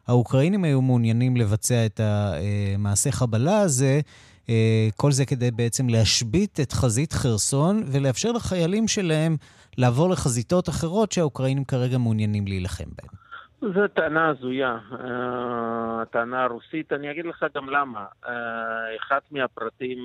האוקראינים 0.06 0.64
היו 0.64 0.82
מעוניינים 0.82 1.36
לבצע 1.36 1.86
את 1.86 2.00
המעשה 2.00 3.12
חבלה 3.12 3.58
הזה, 3.58 4.00
כל 4.96 5.12
זה 5.12 5.24
כדי 5.24 5.50
בעצם 5.50 5.88
להשבית 5.88 6.60
את 6.60 6.72
חזית 6.72 7.12
חרסון 7.12 7.82
ולאפשר 7.86 8.32
לחיילים 8.32 8.88
שלהם 8.88 9.36
לעבור 9.78 10.10
לחזיתות 10.10 10.68
אחרות 10.68 11.12
שהאוקראינים 11.12 11.64
כרגע 11.64 11.98
מעוניינים 11.98 12.46
להילחם 12.46 12.84
בהן. 12.84 13.29
זו 13.61 13.88
טענה 13.88 14.29
הזויה, 14.29 14.79
הטענה 16.03 16.44
הרוסית. 16.44 16.92
אני 16.92 17.11
אגיד 17.11 17.27
לך 17.27 17.44
גם 17.55 17.70
למה. 17.70 18.07
אחד 18.96 19.20
מהפרטים, 19.31 19.99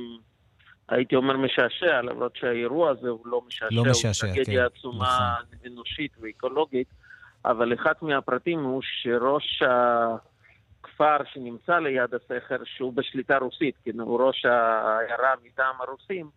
הייתי 0.89 1.15
אומר 1.15 1.37
משעשע, 1.37 2.01
למרות 2.01 2.35
שהאירוע 2.35 2.89
הזה 2.89 3.09
הוא 3.09 3.27
לא 3.27 3.41
משעשע, 3.47 3.75
לא 3.75 3.83
משעשע, 3.91 4.27
הוא 4.27 4.35
טרגדיה 4.35 4.69
כן. 4.69 4.75
עצומה 4.75 5.35
נכון. 5.41 5.71
אנושית 5.71 6.11
ואקולוגית, 6.21 6.87
אבל 7.45 7.73
אחד 7.73 7.93
מהפרטים 8.01 8.63
הוא 8.63 8.81
שראש 8.83 9.63
הכפר 9.63 11.17
שנמצא 11.33 11.79
ליד 11.79 12.13
הסכר, 12.13 12.57
שהוא 12.63 12.93
בשליטה 12.93 13.37
רוסית, 13.37 13.75
כן, 13.85 13.99
הוא 13.99 14.21
ראש 14.21 14.45
העיירה 14.45 15.33
מטעם 15.43 15.75
הרוסים, 15.79 16.29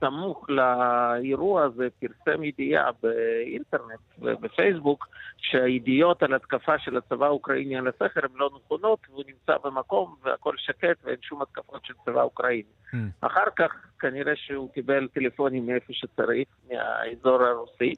סמוך 0.00 0.46
לאירוע 0.50 1.64
הזה 1.64 1.88
פרסם 2.00 2.44
ידיעה 2.44 2.90
באינטרנט 3.02 4.00
ובפייסבוק 4.18 5.08
שהידיעות 5.38 6.22
על 6.22 6.34
התקפה 6.34 6.78
של 6.78 6.96
הצבא 6.96 7.26
האוקראיני 7.26 7.76
על 7.76 7.88
הסכר 7.88 8.20
הן 8.22 8.30
לא 8.34 8.50
נכונות 8.56 8.98
והוא 9.10 9.24
נמצא 9.26 9.52
במקום 9.64 10.16
והכל 10.22 10.54
שקט 10.56 10.96
ואין 11.04 11.16
שום 11.22 11.42
התקפות 11.42 11.84
של 11.84 11.94
צבא 12.04 12.22
אוקראיני. 12.22 12.62
Mm. 12.92 12.96
אחר 13.20 13.50
כך 13.56 13.72
כנראה 13.98 14.36
שהוא 14.36 14.70
קיבל 14.70 15.08
טלפונים 15.08 15.66
מאיפה 15.66 15.92
שצריך, 15.92 16.48
מהאזור 16.70 17.42
הרוסי, 17.42 17.94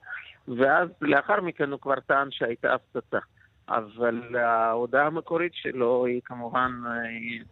ואז 0.49 0.89
לאחר 1.01 1.41
מכן 1.41 1.71
הוא 1.71 1.81
כבר 1.81 2.01
טען 2.01 2.31
שהייתה 2.31 2.75
הפצצה. 2.75 3.19
אבל 3.71 4.37
ההודעה 4.37 5.07
המקורית 5.07 5.55
שלו 5.55 6.07
היא 6.07 6.21
כמובן 6.25 6.73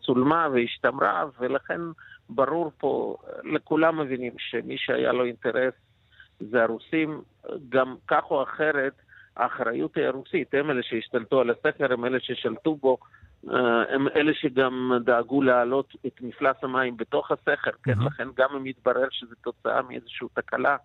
צולמה 0.01 0.49
והשתמרה, 0.53 1.25
ולכן 1.39 1.81
ברור 2.29 2.73
פה, 2.79 3.17
לכולם 3.45 4.01
מבינים 4.01 4.33
שמי 4.39 4.79
שהיה 4.79 5.13
לו 5.13 5.25
אינטרס 5.25 5.75
זה 6.41 6.63
הרוסים, 6.63 7.21
גם 7.69 7.97
כך 8.09 8.31
או 8.31 8.43
אחרת, 8.43 8.93
האחריות 9.37 9.97
היא 9.97 10.05
הרוסית, 10.05 10.55
הם 10.55 10.71
אלה 10.71 10.83
שהשתלטו 10.83 11.41
על 11.41 11.51
הסכר, 11.51 11.93
הם 11.93 12.05
אלה 12.05 12.21
ששלטו 12.21 12.75
בו, 12.75 12.99
אה, 13.51 13.95
הם 13.95 14.09
אלה 14.09 14.35
שגם 14.35 14.93
דאגו 15.05 15.43
להעלות 15.43 15.95
את 16.07 16.21
מפלס 16.21 16.57
המים 16.63 16.97
בתוך 16.97 17.31
הסכר, 17.31 17.71
כן. 17.83 17.99
לכן 18.07 18.29
גם 18.37 18.49
אם 18.57 18.67
יתברר 18.67 19.09
שזה 19.11 19.35
תוצאה 19.43 19.83
מאיזושהי 19.83 20.27
תקלה, 20.35 20.77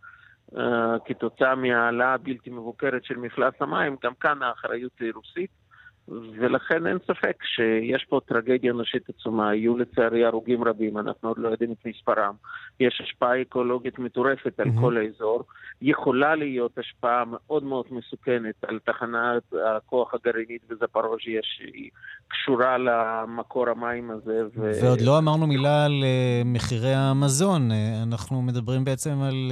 כתוצאה 1.06 1.56
מהעלאה 1.56 2.17
בלתי 2.17 2.49
מבוקרת 2.49 3.03
של 3.03 3.17
מפלס 3.17 3.53
המים, 3.60 3.95
גם 4.03 4.13
כאן 4.19 4.43
האחריות 4.43 4.91
היא 4.99 5.12
רוסית. 5.15 5.62
ולכן 6.07 6.87
אין 6.87 6.97
ספק 7.07 7.37
שיש 7.43 8.05
פה 8.09 8.19
טרגדיה 8.25 8.71
אנושית 8.71 9.09
עצומה. 9.09 9.55
יהיו 9.55 9.77
לצערי 9.77 10.25
הרוגים 10.25 10.63
רבים, 10.63 10.97
אנחנו 10.97 11.29
עוד 11.29 11.37
לא 11.37 11.49
יודעים 11.49 11.71
את 11.71 11.85
מספרם. 11.85 12.33
יש 12.79 13.01
השפעה 13.03 13.41
אקולוגית 13.41 13.99
מטורפת 13.99 14.59
על 14.59 14.67
mm-hmm. 14.67 14.81
כל 14.81 14.97
האזור. 14.97 15.43
יכולה 15.81 16.35
להיות 16.35 16.77
השפעה 16.77 17.23
מאוד 17.27 17.63
מאוד 17.63 17.85
מסוכנת 17.91 18.55
על 18.67 18.79
תחנת 18.85 19.43
הכוח 19.77 20.13
הגרעינית 20.13 20.61
בזפרוז'יה, 20.69 21.41
שהיא 21.43 21.89
קשורה 22.27 22.77
למקור 22.77 23.69
המים 23.69 24.11
הזה. 24.11 24.41
ו... 24.55 24.71
ועוד 24.83 25.01
לא 25.01 25.17
אמרנו 25.17 25.47
מילה 25.47 25.85
על 25.85 26.03
uh, 26.03 26.47
מחירי 26.47 26.93
המזון. 26.93 27.71
Uh, 27.71 27.73
אנחנו 28.07 28.41
מדברים 28.41 28.85
בעצם 28.85 29.21
על 29.21 29.51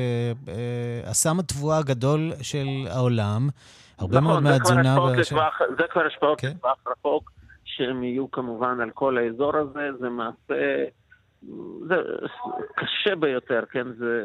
אסם 1.03 1.39
התבואה 1.39 1.77
הגדול 1.77 2.31
של 2.41 2.67
העולם. 2.89 3.49
הרבה 3.97 4.19
נכון, 4.19 4.32
מאוד 4.32 4.43
מהתזונה... 4.43 4.99
ב... 4.99 5.15
זה 5.77 5.84
כבר 5.91 6.06
השפעות 6.06 6.41
כן? 6.41 6.47
לטווח 6.47 6.77
רחוק, 6.88 7.32
שהם 7.63 8.04
יהיו 8.04 8.32
כמובן 8.32 8.82
על 8.82 8.89
כל 8.89 9.17
האזור 9.17 9.58
הזה, 9.58 9.89
זה 9.99 10.10
מעשה... 10.10 10.84
זה 11.88 11.95
קשה 12.75 13.15
ביותר, 13.15 13.62
כן? 13.71 13.88
זה... 13.99 14.23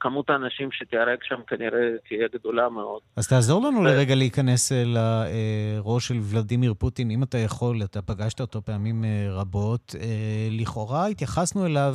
כמות 0.00 0.30
האנשים 0.30 0.68
שתיהרג 0.72 1.18
שם 1.22 1.40
כנראה 1.46 1.80
תהיה 2.08 2.28
גדולה 2.34 2.68
מאוד. 2.68 3.00
אז 3.16 3.28
תעזור 3.28 3.66
לנו 3.66 3.80
ו... 3.80 3.84
לרגע 3.84 4.14
להיכנס 4.14 4.72
לראש 4.72 6.08
של 6.08 6.18
ולדימיר 6.22 6.74
פוטין, 6.74 7.10
אם 7.10 7.22
אתה 7.22 7.38
יכול, 7.38 7.82
אתה 7.84 8.02
פגשת 8.02 8.40
אותו 8.40 8.62
פעמים 8.62 9.04
אה, 9.04 9.26
רבות. 9.30 9.94
אה, 10.00 10.48
לכאורה 10.50 11.06
התייחסנו 11.06 11.66
אליו... 11.66 11.94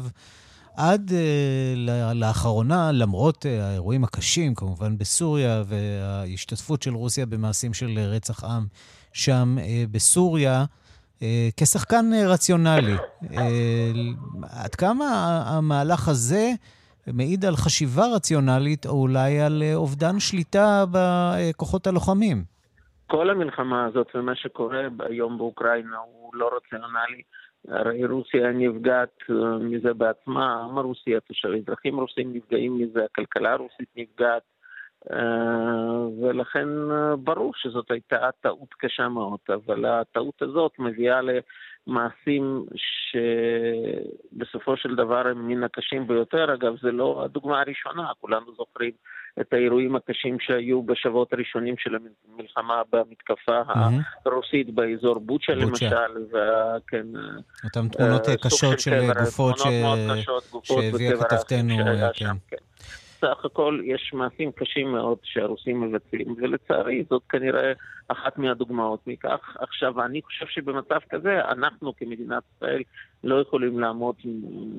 עד 0.79 1.09
uh, 1.09 2.13
לאחרונה, 2.13 2.91
למרות 2.91 3.45
uh, 3.45 3.47
האירועים 3.61 4.03
הקשים, 4.03 4.55
כמובן 4.55 4.97
בסוריה, 4.97 5.63
וההשתתפות 5.65 6.81
של 6.81 6.93
רוסיה 6.93 7.25
במעשים 7.25 7.73
של 7.73 7.99
רצח 7.99 8.43
עם 8.43 8.63
שם 9.13 9.57
uh, 9.57 9.61
בסוריה, 9.91 10.65
כשחקן 11.57 12.05
רציונלי. 12.27 12.95
עד 14.63 14.75
כמה 14.75 15.05
המהלך 15.45 16.07
הזה 16.07 16.51
מעיד 17.07 17.45
על 17.45 17.55
חשיבה 17.55 18.05
רציונלית, 18.15 18.85
או 18.85 19.01
אולי 19.01 19.39
על 19.39 19.63
אובדן 19.75 20.19
שליטה 20.19 20.85
בכוחות 20.91 21.87
הלוחמים? 21.87 22.43
כל 23.07 23.29
המלחמה 23.29 23.85
הזאת 23.85 24.07
ומה 24.15 24.35
שקורה 24.35 24.79
היום 25.09 25.37
באוקראינה 25.37 25.97
הוא 25.97 26.35
לא 26.35 26.49
רציונלי. 26.57 27.21
הרי 27.67 28.05
רוסיה 28.05 28.51
נפגעת 28.51 29.19
מזה 29.59 29.93
בעצמה, 29.93 30.53
העם 30.53 30.77
הרוסי, 30.77 31.11
האזרחים 31.43 31.99
הרוסים 31.99 32.33
נפגעים 32.33 32.77
מזה, 32.77 33.05
הכלכלה 33.05 33.51
הרוסית 33.51 33.89
נפגעת. 33.95 34.43
ולכן 36.21 36.67
ברור 37.23 37.51
שזאת 37.55 37.91
הייתה 37.91 38.29
טעות 38.41 38.73
קשה 38.73 39.07
מאוד, 39.07 39.39
אבל 39.49 39.85
הטעות 39.85 40.41
הזאת 40.41 40.71
מביאה 40.79 41.21
למעשים 41.89 42.65
שבסופו 44.35 44.77
של 44.77 44.95
דבר 44.95 45.27
הם 45.27 45.47
מן 45.47 45.63
הקשים 45.63 46.07
ביותר. 46.07 46.53
אגב, 46.53 46.73
זה 46.81 46.91
לא 46.91 47.21
הדוגמה 47.25 47.61
הראשונה, 47.61 48.11
כולנו 48.21 48.45
זוכרים 48.57 48.91
את 49.41 49.53
האירועים 49.53 49.95
הקשים 49.95 50.37
שהיו 50.39 50.83
בשבועות 50.83 51.33
הראשונים 51.33 51.75
של 51.77 51.95
המלחמה 51.95 52.81
במתקפה 52.91 53.61
mm-hmm. 53.61 54.25
הרוסית 54.25 54.69
באזור 54.69 55.19
בוצ'ה 55.19 55.53
למשל, 55.53 56.11
וכן... 56.27 57.07
אותן 57.63 57.87
תמונות 57.87 58.27
קשות 58.43 58.79
של 58.79 59.11
גופות 59.19 59.57
שהביאה 60.63 61.17
כתבתנו, 61.17 61.75
כן. 62.13 62.57
סך 63.21 63.45
הכל 63.45 63.79
יש 63.85 64.11
מעשים 64.13 64.51
קשים 64.51 64.91
מאוד 64.91 65.17
שהרוסים 65.23 65.81
מבצעים, 65.81 66.35
ולצערי 66.37 67.03
זאת 67.09 67.21
כנראה 67.29 67.71
אחת 68.07 68.37
מהדוגמאות 68.37 69.07
מכך. 69.07 69.57
עכשיו, 69.59 70.05
אני 70.05 70.21
חושב 70.21 70.45
שבמצב 70.49 70.99
כזה, 71.09 71.39
אנחנו 71.51 71.93
כמדינת 71.97 72.43
ישראל 72.55 72.81
לא 73.23 73.41
יכולים 73.41 73.79
לעמוד 73.79 74.15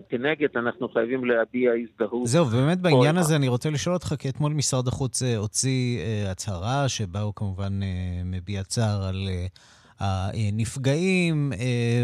כנגד, 0.09 0.49
אנחנו 0.57 0.89
חייבים 0.89 1.25
להביע 1.25 1.73
הזדהות. 1.73 2.27
זהו, 2.27 2.45
באמת 2.45 2.79
בעניין 2.79 3.17
הזה 3.17 3.37
אני 3.37 3.49
רוצה 3.49 3.71
לשאול 3.71 3.95
אותך, 3.95 4.15
כי 4.19 4.29
אתמול 4.29 4.53
משרד 4.53 4.89
החוץ 4.89 5.23
אה, 5.23 5.37
הוציא 5.37 5.99
uh, 5.99 6.31
הצהרה, 6.31 6.89
שבה 6.89 7.21
הוא 7.21 7.33
כמובן 7.37 7.83
uh, 7.83 7.85
מביע 8.25 8.63
צער 8.63 9.03
על... 9.03 9.29
Uh, 9.47 9.61
הנפגעים, 10.01 11.53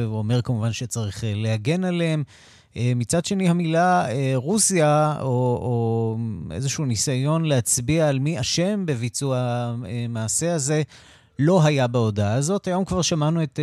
הוא 0.06 0.18
אומר 0.18 0.42
כמובן 0.42 0.72
שצריך 0.72 1.24
להגן 1.36 1.84
עליהם. 1.84 2.22
אה, 2.76 2.92
מצד 2.96 3.24
שני, 3.24 3.48
המילה 3.48 4.08
אה, 4.10 4.32
רוסיה, 4.34 5.16
או, 5.20 5.26
או 5.62 6.16
איזשהו 6.50 6.84
ניסיון 6.84 7.44
להצביע 7.44 8.08
על 8.08 8.18
מי 8.18 8.40
אשם 8.40 8.86
בביצוע 8.86 9.38
המעשה 10.08 10.54
הזה, 10.54 10.82
לא 11.38 11.64
היה 11.64 11.86
בהודעה 11.86 12.34
הזאת. 12.34 12.66
היום 12.66 12.84
כבר 12.84 13.02
שמענו 13.02 13.42
את 13.42 13.60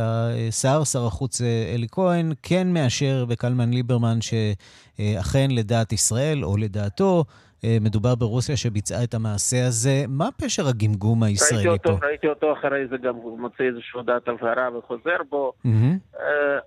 השר, 0.00 0.84
שר 0.84 1.06
החוץ 1.06 1.40
אלי 1.74 1.86
כהן, 1.90 2.32
כן 2.42 2.72
מאשר 2.72 3.24
בקלמן 3.28 3.72
ליברמן 3.72 4.18
שאכן 4.20 5.50
לדעת 5.50 5.92
ישראל, 5.92 6.44
או 6.44 6.56
לדעתו, 6.56 7.24
אה, 7.28 7.45
מדובר 7.80 8.14
ברוסיה 8.14 8.56
שביצעה 8.56 9.04
את 9.04 9.14
המעשה 9.14 9.66
הזה. 9.66 10.04
מה 10.08 10.28
פשר 10.42 10.68
הגמגום 10.68 11.22
הישראלי 11.22 11.68
ראיתי 11.68 11.88
אותו, 11.88 12.00
פה? 12.00 12.06
ראיתי 12.06 12.28
אותו 12.28 12.52
אחרי 12.52 12.86
זה 12.90 12.96
גם, 12.96 13.14
הוא 13.14 13.40
מוצא 13.40 13.64
איזושהי 13.64 13.98
הודעת 13.98 14.28
הבהרה 14.28 14.78
וחוזר 14.78 15.16
בו. 15.30 15.52
Mm-hmm. 15.66 16.18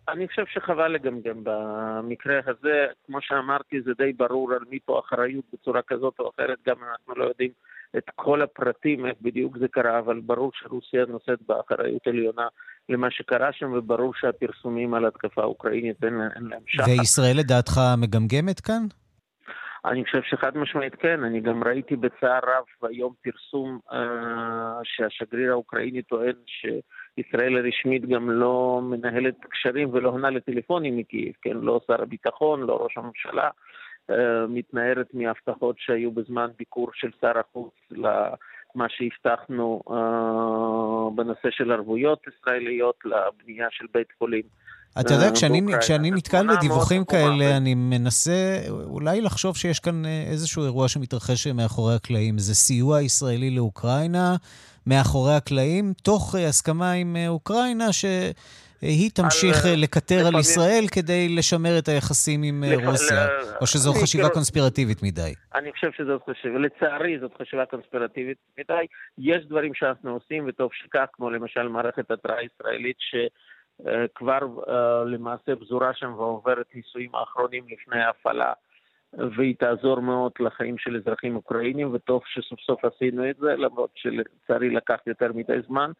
אני 0.09 0.27
חושב 0.27 0.43
שחבל 0.53 0.87
לגמגם 0.87 1.43
במקרה 1.43 2.39
הזה. 2.47 2.85
כמו 3.07 3.17
שאמרתי, 3.21 3.81
זה 3.81 3.91
די 3.97 4.13
ברור 4.13 4.51
על 4.53 4.65
מי 4.69 4.79
פה 4.85 5.01
אחריות 5.05 5.45
בצורה 5.53 5.81
כזאת 5.87 6.13
או 6.19 6.31
אחרת, 6.35 6.57
גם 6.67 6.75
אם 6.77 6.87
אנחנו 6.91 7.23
לא 7.23 7.29
יודעים 7.29 7.51
את 7.97 8.03
כל 8.15 8.41
הפרטים, 8.41 9.05
איך 9.05 9.15
בדיוק 9.21 9.57
זה 9.57 9.67
קרה, 9.67 9.99
אבל 9.99 10.19
ברור 10.19 10.51
שרוסיה 10.53 11.05
נושאת 11.07 11.39
באחריות 11.47 12.07
עליונה 12.07 12.47
למה 12.89 13.07
שקרה 13.11 13.49
שם, 13.53 13.73
וברור 13.73 14.13
שהפרסומים 14.15 14.93
על 14.93 15.05
התקפה 15.05 15.41
האוקראינית 15.41 16.03
אין 16.03 16.13
להם 16.13 16.61
שחר. 16.67 16.83
וישראל 16.87 17.37
לדעתך 17.37 17.81
מגמגמת 17.97 18.59
כאן? 18.59 18.85
אני 19.85 20.05
חושב 20.05 20.21
שחד 20.21 20.57
משמעית 20.57 20.95
כן, 20.95 21.23
אני 21.23 21.39
גם 21.39 21.63
ראיתי 21.63 21.95
בצער 21.95 22.39
רב 22.43 22.89
היום 22.89 23.13
פרסום 23.23 23.79
אה, 23.91 24.79
שהשגריר 24.83 25.51
האוקראיני 25.51 26.01
טוען 26.01 26.33
שישראל 26.45 27.57
הרשמית 27.57 28.05
גם 28.05 28.31
לא 28.31 28.79
מנהלת 28.83 29.35
קשרים 29.49 29.89
ולא 29.93 30.09
עונה 30.09 30.29
לטלפונים 30.29 30.97
מקייב, 30.97 31.33
כן, 31.41 31.57
לא 31.57 31.81
שר 31.87 32.01
הביטחון, 32.01 32.61
לא 32.61 32.83
ראש 32.83 32.97
הממשלה, 32.97 33.49
אה, 34.09 34.47
מתנערת 34.49 35.13
מהבטחות 35.13 35.75
שהיו 35.79 36.11
בזמן 36.11 36.47
ביקור 36.57 36.89
של 36.93 37.09
שר 37.21 37.39
החוץ 37.39 37.73
למה 37.91 38.85
שהבטחנו 38.89 39.81
אה, 39.91 41.15
בנושא 41.15 41.49
של 41.51 41.71
ערבויות 41.71 42.25
ישראליות 42.27 42.95
לבנייה 43.05 43.67
של 43.71 43.85
בית 43.93 44.11
חולים. 44.17 44.43
אתה 45.01 45.13
יודע, 45.13 45.31
כשאני, 45.33 45.61
כשאני 45.79 46.11
נתקל 46.11 46.47
בדיווחים 46.55 47.05
כאלה, 47.05 47.57
אני 47.57 47.75
מנסה 47.75 48.59
אולי 48.83 49.21
לחשוב 49.21 49.57
שיש 49.57 49.79
כאן 49.79 50.05
אה, 50.05 50.23
איזשהו 50.31 50.63
אירוע 50.63 50.87
שמתרחש 50.87 51.47
מאחורי 51.47 51.95
הקלעים. 51.95 52.37
זה 52.37 52.55
סיוע 52.55 53.01
ישראלי 53.01 53.55
לאוקראינה 53.55 54.35
מאחורי 54.87 55.33
הקלעים, 55.33 55.93
תוך 56.03 56.35
אה, 56.35 56.47
הסכמה 56.47 56.91
עם 56.91 57.15
אה, 57.15 57.27
אוקראינה, 57.27 57.93
שהיא 57.93 59.09
תמשיך 59.15 59.65
על, 59.65 59.79
לקטר 59.83 60.27
על 60.27 60.39
ישראל 60.39 60.83
כדי 60.95 61.29
לשמר 61.37 61.79
את 61.79 61.87
היחסים 61.87 62.43
עם 62.43 62.63
לפ... 62.63 62.85
רוסיה, 62.85 63.27
או 63.61 63.67
שזו 63.67 63.93
חשיבה 63.93 64.23
כאילו... 64.23 64.33
קונספירטיבית 64.33 65.03
מדי? 65.03 65.33
אני 65.55 65.71
חושב 65.71 65.91
שזו 65.97 66.19
חשיבה, 66.29 66.59
לצערי 66.59 67.19
זאת 67.19 67.31
חשיבה 67.41 67.65
קונספירטיבית 67.65 68.37
מדי. 68.59 68.85
יש 69.17 69.45
דברים 69.45 69.73
שאנחנו 69.73 70.11
עושים, 70.11 70.45
וטוב 70.47 70.69
שכך, 70.73 71.05
כמו 71.13 71.29
למשל 71.29 71.67
מערכת 71.67 72.11
התראה 72.11 72.43
ישראלית, 72.43 72.97
ש... 72.99 73.15
אה, 73.87 74.05
כבר 74.15 74.39
אה, 74.67 75.03
למעשה 75.05 75.55
פזורה 75.55 75.93
שם 75.93 76.13
ועוברת 76.17 76.75
ניסויים 76.75 77.15
האחרונים 77.15 77.63
לפני 77.69 78.01
ההפעלה 78.01 78.53
והיא 79.13 79.55
תעזור 79.59 79.99
מאוד 79.99 80.31
לחיים 80.39 80.77
של 80.77 80.95
אזרחים 80.95 81.35
אוקראינים 81.35 81.93
וטוב 81.93 82.21
שסוף 82.25 82.59
סוף 82.59 82.85
עשינו 82.85 83.29
את 83.29 83.37
זה 83.37 83.55
למרות 83.55 83.89
שלצערי 83.95 84.69
לקח 84.69 84.99
יותר 85.07 85.33
מדי 85.33 85.61
זמן 85.67 85.91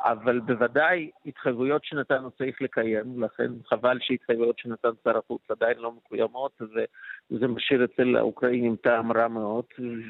אבל 0.00 0.40
בוודאי 0.40 1.10
התחייבויות 1.26 1.84
שנתנו 1.84 2.30
צריך 2.30 2.62
לקיים, 2.62 3.22
לכן 3.22 3.52
חבל 3.66 3.98
שהתחייבויות 4.00 4.58
שנתן 4.58 4.88
שר 5.04 5.18
החוץ 5.18 5.42
עדיין 5.48 5.78
לא 5.78 5.92
מקוימות, 5.92 6.62
וזה 7.30 7.48
משאיר 7.48 7.84
אצל 7.84 8.16
האוקראינים 8.16 8.76
טעם 8.76 9.12
רע 9.12 9.28
מאוד, 9.28 9.64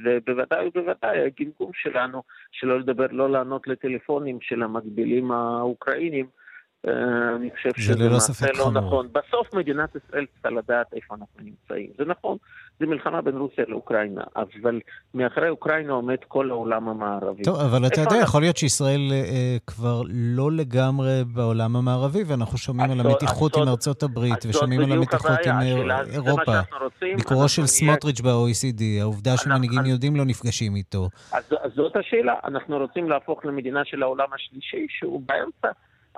ובוודאי 0.04 0.66
ובוודאי 0.66 1.18
הגמגום 1.20 1.70
שלנו, 1.74 2.22
שלא 2.52 2.80
לדבר, 2.80 3.06
לא 3.10 3.30
לענות 3.30 3.68
לטלפונים 3.68 4.38
של 4.40 4.62
המקבילים 4.62 5.30
האוקראינים, 5.30 6.26
אני 7.36 7.50
חושב 7.56 7.70
שזה 7.76 8.08
מעשה 8.08 8.46
לא 8.58 8.70
נכון. 8.70 9.08
בסוף 9.12 9.54
מדינת 9.54 9.90
ישראל 9.96 10.26
צריכה 10.32 10.50
לדעת 10.50 10.86
איפה 10.92 11.14
אנחנו 11.14 11.40
נמצאים. 11.40 11.90
זה 11.98 12.04
נכון, 12.04 12.36
זה 12.80 12.86
מלחמה 12.86 13.22
בין 13.22 13.36
רוסיה 13.36 13.64
לאוקראינה, 13.68 14.22
אבל 14.36 14.80
מאחורי 15.14 15.48
אוקראינה 15.48 15.92
עומד 15.92 16.16
כל 16.28 16.50
העולם 16.50 16.88
המערבי. 16.88 17.42
טוב, 17.42 17.60
אבל 17.60 17.86
אתה 17.86 18.00
יודע, 18.00 18.16
יכול 18.16 18.40
להיות 18.40 18.56
שישראל 18.56 19.00
אה, 19.12 19.56
כבר 19.66 20.02
לא 20.08 20.52
לגמרי 20.52 21.22
בעולם 21.34 21.76
המערבי, 21.76 22.22
ואנחנו 22.26 22.58
שומעים 22.58 22.90
על 22.90 23.00
המתיחות 23.00 23.56
עם 23.56 23.68
ארצות 23.68 24.02
הברית, 24.02 24.46
ושומעים 24.48 24.80
על 24.80 24.92
המתיחות 24.92 25.46
עם 25.46 25.60
אירופה. 26.14 26.52
ביקורו 27.16 27.48
של 27.48 27.66
סמוטריץ' 27.66 28.20
ב-OECD, 28.20 28.82
העובדה 29.00 29.36
שמנהיגים 29.36 29.86
יהודים 29.86 30.16
לא 30.16 30.24
נפגשים 30.24 30.76
איתו. 30.76 31.08
אז 31.32 31.44
זאת 31.74 31.96
השאלה, 31.96 32.34
אנחנו 32.44 32.78
רוצים 32.78 33.10
להפוך 33.10 33.44
למדינה 33.44 33.84
של 33.84 34.02
העולם 34.02 34.26
השלישי, 34.34 34.86
שהוא 34.88 35.22
באמצע. 35.26 35.68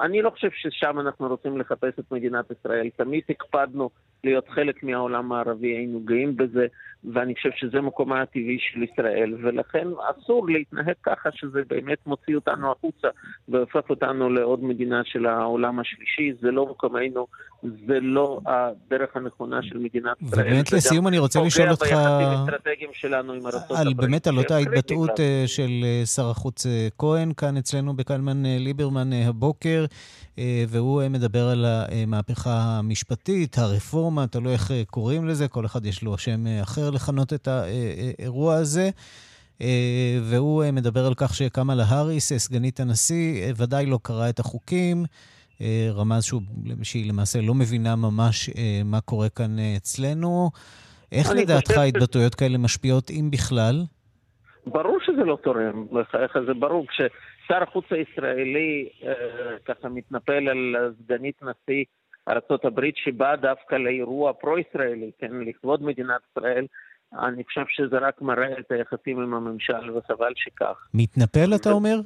אני 0.00 0.22
לא 0.22 0.30
חושב 0.30 0.48
ששם 0.50 1.00
אנחנו 1.00 1.28
רוצים 1.28 1.58
לחפש 1.58 1.98
את 1.98 2.12
מדינת 2.12 2.44
ישראל. 2.50 2.88
תמיד 2.96 3.22
הקפדנו 3.30 3.90
להיות 4.24 4.48
חלק 4.48 4.83
מהעולם 4.83 5.33
הערבי, 5.33 5.68
היינו 5.68 6.00
גאים 6.00 6.37
בזה, 6.37 6.66
ואני 7.04 7.35
חושב 7.35 7.50
שזה 7.56 7.80
מקומה 7.80 8.22
הטבעי 8.22 8.59
של 8.61 8.83
ישראל, 8.83 9.35
ולכן 9.42 9.88
אסור 10.11 10.48
להתנהג 10.48 10.94
ככה 11.02 11.28
שזה 11.33 11.62
באמת 11.68 11.98
מוציא 12.06 12.35
אותנו 12.35 12.72
החוצה 12.72 13.09
והופך 13.48 13.90
אותנו 13.90 14.30
לעוד 14.30 14.64
מדינה 14.64 15.02
של 15.04 15.26
העולם 15.26 15.78
השלישי. 15.78 16.33
זה 16.40 16.50
לא 16.50 16.66
מקומנו, 16.66 17.26
זה 17.62 18.00
לא 18.00 18.40
הדרך 18.46 19.16
הנכונה 19.16 19.62
של 19.62 19.78
מדינת 19.78 20.22
ישראל. 20.22 20.46
ובאמת 20.46 20.72
לסיום 20.72 21.09
אני 21.09 21.18
רוצה 21.18 21.40
לשאול 21.40 21.70
אותך... 21.70 21.87
על, 23.76 23.94
באמת 23.94 24.26
על 24.26 24.38
אותה 24.38 24.56
התבטאות 24.56 25.20
אה, 25.20 25.42
של 25.46 25.70
אה, 25.83 26.06
שר 26.06 26.30
החוץ 26.30 26.66
אה, 26.66 26.88
כהן 26.98 27.33
כאן 27.37 27.56
אצלנו 27.56 27.96
בקלמן 27.96 28.42
ליברמן 28.46 29.12
הבוקר. 29.12 29.85
והוא 30.68 31.02
מדבר 31.11 31.48
על 31.48 31.64
המהפכה 31.66 32.50
המשפטית, 32.78 33.59
הרפורמה, 33.59 34.10
תלוי 34.31 34.53
איך 34.53 34.70
קוראים 34.87 35.29
לזה, 35.29 35.49
כל 35.49 35.66
אחד 35.66 35.87
יש 35.87 36.03
לו 36.03 36.18
שם 36.18 36.46
אחר 36.62 36.90
לכנות 36.90 37.33
את 37.33 37.49
האירוע 37.49 38.55
הזה. 38.55 38.90
והוא 40.23 40.64
מדבר 40.73 41.07
על 41.07 41.14
כך 41.16 41.35
שקמאלה 41.35 41.85
האריס, 41.88 42.33
סגנית 42.33 42.81
הנשיא, 42.81 43.53
ודאי 43.57 43.87
לא 43.87 43.99
קרא 44.03 44.29
את 44.29 44.38
החוקים. 44.38 45.05
רמז 45.94 46.25
שהוא, 46.25 46.42
שהיא 46.83 47.09
למעשה 47.09 47.40
לא 47.40 47.55
מבינה 47.55 47.96
ממש 47.96 48.51
מה 48.85 49.01
קורה 49.01 49.29
כאן 49.29 49.57
אצלנו. 49.77 50.51
איך 51.12 51.31
לדעתך 51.31 51.79
התבטאויות 51.79 52.35
כאלה 52.35 52.59
משפיעות, 52.59 53.11
אם 53.11 53.29
בכלל? 53.31 53.85
ברור 54.66 54.99
שזה 55.07 55.25
לא 55.25 55.38
תורם, 55.42 55.87
בחייך 55.92 56.38
זה 56.46 56.55
ברור. 56.55 56.87
כששר 56.87 57.62
החוץ 57.62 57.85
הישראלי 57.90 58.88
אה, 59.03 59.12
ככה 59.64 59.88
מתנפל 59.88 60.49
על 60.49 60.92
סגנית 61.05 61.42
נשיא 61.42 61.85
ארה"ב 62.28 62.80
שבאה 62.94 63.37
דווקא 63.37 63.74
לאירוע 63.74 64.33
פרו-ישראלי, 64.33 65.11
כן, 65.18 65.30
לכבוד 65.33 65.83
מדינת 65.83 66.20
ישראל, 66.30 66.66
אני 67.12 67.44
חושב 67.44 67.64
שזה 67.68 67.98
רק 67.98 68.22
מראה 68.22 68.59
את 68.59 68.72
היחסים 68.72 69.20
עם 69.20 69.35
הממשל, 69.35 69.90
וחבל 69.90 70.33
שכך. 70.37 70.88
מתנפל, 70.94 71.54
אתה 71.61 71.70
אומר? 71.70 71.96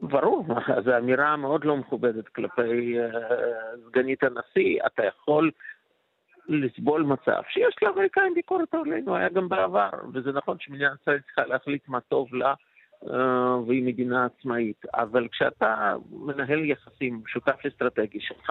ברור, 0.00 0.46
זו 0.84 0.98
אמירה 0.98 1.36
מאוד 1.36 1.64
לא 1.64 1.76
מכובדת 1.76 2.28
כלפי 2.28 2.96
uh, 2.98 3.16
סגנית 3.88 4.22
הנשיא. 4.22 4.80
אתה 4.86 5.02
יכול 5.04 5.50
לסבול 6.48 7.02
מצב 7.02 7.42
שיש 7.48 7.76
לאמריקאים 7.82 8.34
ביקורת 8.34 8.74
עלינו, 8.74 9.16
היה 9.16 9.28
גם 9.28 9.48
בעבר, 9.48 9.90
וזה 10.12 10.32
נכון 10.32 10.56
שמדינת 10.60 11.00
ישראל 11.00 11.20
צריכה 11.20 11.46
להחליט 11.46 11.88
מה 11.88 12.00
טוב 12.00 12.34
לה, 12.34 12.52
uh, 12.52 12.56
והיא 13.66 13.82
מדינה 13.82 14.26
עצמאית. 14.26 14.82
אבל 14.94 15.28
כשאתה 15.28 15.96
מנהל 16.10 16.64
יחסים, 16.64 17.22
שותף 17.26 17.66
אסטרטגי 17.66 18.20
שלך, 18.20 18.50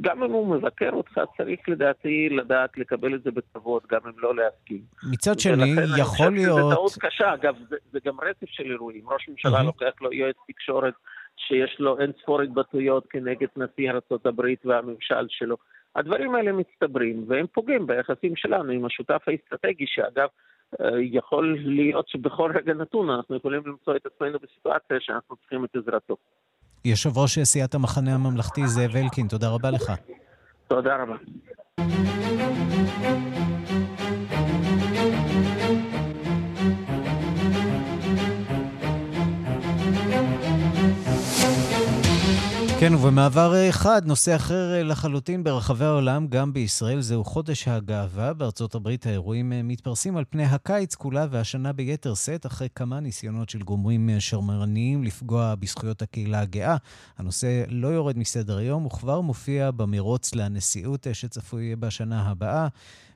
גם 0.00 0.22
אם 0.22 0.30
הוא 0.30 0.56
מבקר 0.56 0.90
אותך, 0.92 1.20
צריך 1.36 1.60
לדעתי 1.68 2.28
לדעת 2.30 2.78
לקבל 2.78 3.14
את 3.14 3.22
זה 3.22 3.30
בכבוד, 3.30 3.82
גם 3.90 4.00
אם 4.04 4.12
לא 4.16 4.34
להסכים. 4.36 4.80
מצד 5.12 5.38
שני, 5.38 5.74
יכול 5.98 6.32
להיות... 6.32 6.60
זו 6.60 6.70
טעות 6.74 6.92
קשה, 6.98 7.34
אגב, 7.34 7.56
זה, 7.68 7.76
זה 7.92 7.98
גם 8.04 8.20
רצף 8.20 8.46
של 8.46 8.70
אירועים. 8.70 9.08
ראש 9.08 9.28
ממשלה. 9.28 9.62
לוקח 9.62 9.92
לו 10.00 10.12
יועץ 10.12 10.36
תקשורת 10.48 10.94
שיש 11.36 11.76
לו 11.78 12.00
אין 12.00 12.12
ספור 12.22 12.42
התבטאויות 12.42 13.06
כנגד 13.10 13.48
נשיא 13.56 13.90
ארה"ב 13.90 14.40
והממשל 14.64 15.26
שלו. 15.28 15.56
הדברים 15.96 16.34
האלה 16.34 16.52
מצטברים, 16.52 17.24
והם 17.28 17.46
פוגעים 17.46 17.86
ביחסים 17.86 18.36
שלנו 18.36 18.72
עם 18.72 18.84
השותף 18.84 19.22
האסטרטגי, 19.26 19.84
שאגב, 19.86 20.22
אה, 20.22 20.28
יכול 21.02 21.58
להיות 21.64 22.08
שבכל 22.08 22.52
רגע 22.54 22.74
נתון 22.74 23.10
אנחנו 23.10 23.36
יכולים 23.36 23.62
למצוא 23.66 23.96
את 23.96 24.06
עצמנו 24.06 24.38
בסיטואציה 24.38 24.96
שאנחנו 25.00 25.36
צריכים 25.36 25.64
את 25.64 25.76
עזרתו. 25.76 26.16
יושב 26.84 27.18
ראש 27.18 27.38
סיעת 27.38 27.74
המחנה 27.74 28.14
הממלכתי 28.14 28.66
זאב 28.66 28.96
אלקין, 28.96 29.28
תודה 29.28 29.48
רבה 29.50 29.70
לך. 29.70 29.92
תודה 30.68 30.96
רבה. 30.96 31.16
כן, 42.84 42.94
ובמעבר 42.94 43.68
אחד, 43.68 44.02
נושא 44.06 44.36
אחר 44.36 44.82
לחלוטין 44.84 45.44
ברחבי 45.44 45.84
העולם, 45.84 46.26
גם 46.26 46.52
בישראל, 46.52 47.00
זהו 47.00 47.24
חודש 47.24 47.68
הגאווה. 47.68 48.32
בארצות 48.32 48.74
הברית 48.74 49.06
האירועים 49.06 49.52
מתפרסים 49.64 50.16
על 50.16 50.24
פני 50.30 50.44
הקיץ 50.44 50.94
כולה, 50.94 51.26
והשנה 51.30 51.72
ביתר 51.72 52.14
שאת, 52.14 52.46
אחרי 52.46 52.68
כמה 52.74 53.00
ניסיונות 53.00 53.48
של 53.48 53.62
גומרים 53.62 54.10
שמרניים 54.18 55.04
לפגוע 55.04 55.54
בזכויות 55.54 56.02
הקהילה 56.02 56.40
הגאה. 56.40 56.76
הנושא 57.18 57.64
לא 57.68 57.88
יורד 57.88 58.18
מסדר 58.18 58.56
היום, 58.56 58.86
וכבר 58.86 59.20
מופיע 59.20 59.70
במרוץ 59.70 60.34
לנשיאות 60.34 61.06
שצפוי 61.12 61.76
בשנה 61.76 62.22
הבאה. 62.22 62.68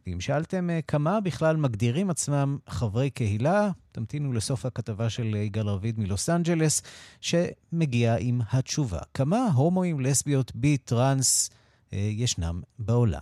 ואם 0.08 0.20
שאלתם 0.20 0.70
אה, 0.70 0.80
כמה 0.82 1.20
בכלל 1.20 1.56
מגדירים 1.56 2.10
עצמם 2.10 2.58
חברי 2.68 3.10
קהילה, 3.10 3.70
תמתינו 3.92 4.32
לסוף 4.32 4.66
הכתבה 4.66 5.10
של 5.10 5.34
יגאל 5.34 5.68
רביד 5.68 6.00
מלוס 6.00 6.28
אנג'לס, 6.28 6.82
שמגיע 7.20 8.16
עם 8.18 8.40
התשובה. 8.50 8.98
כמה 9.14 9.46
הומואים, 9.54 10.00
לסביות, 10.00 10.52
בי, 10.54 10.76
טראנס 10.76 11.50
אה, 11.92 11.98
ישנם 11.98 12.60
בעולם. 12.78 13.20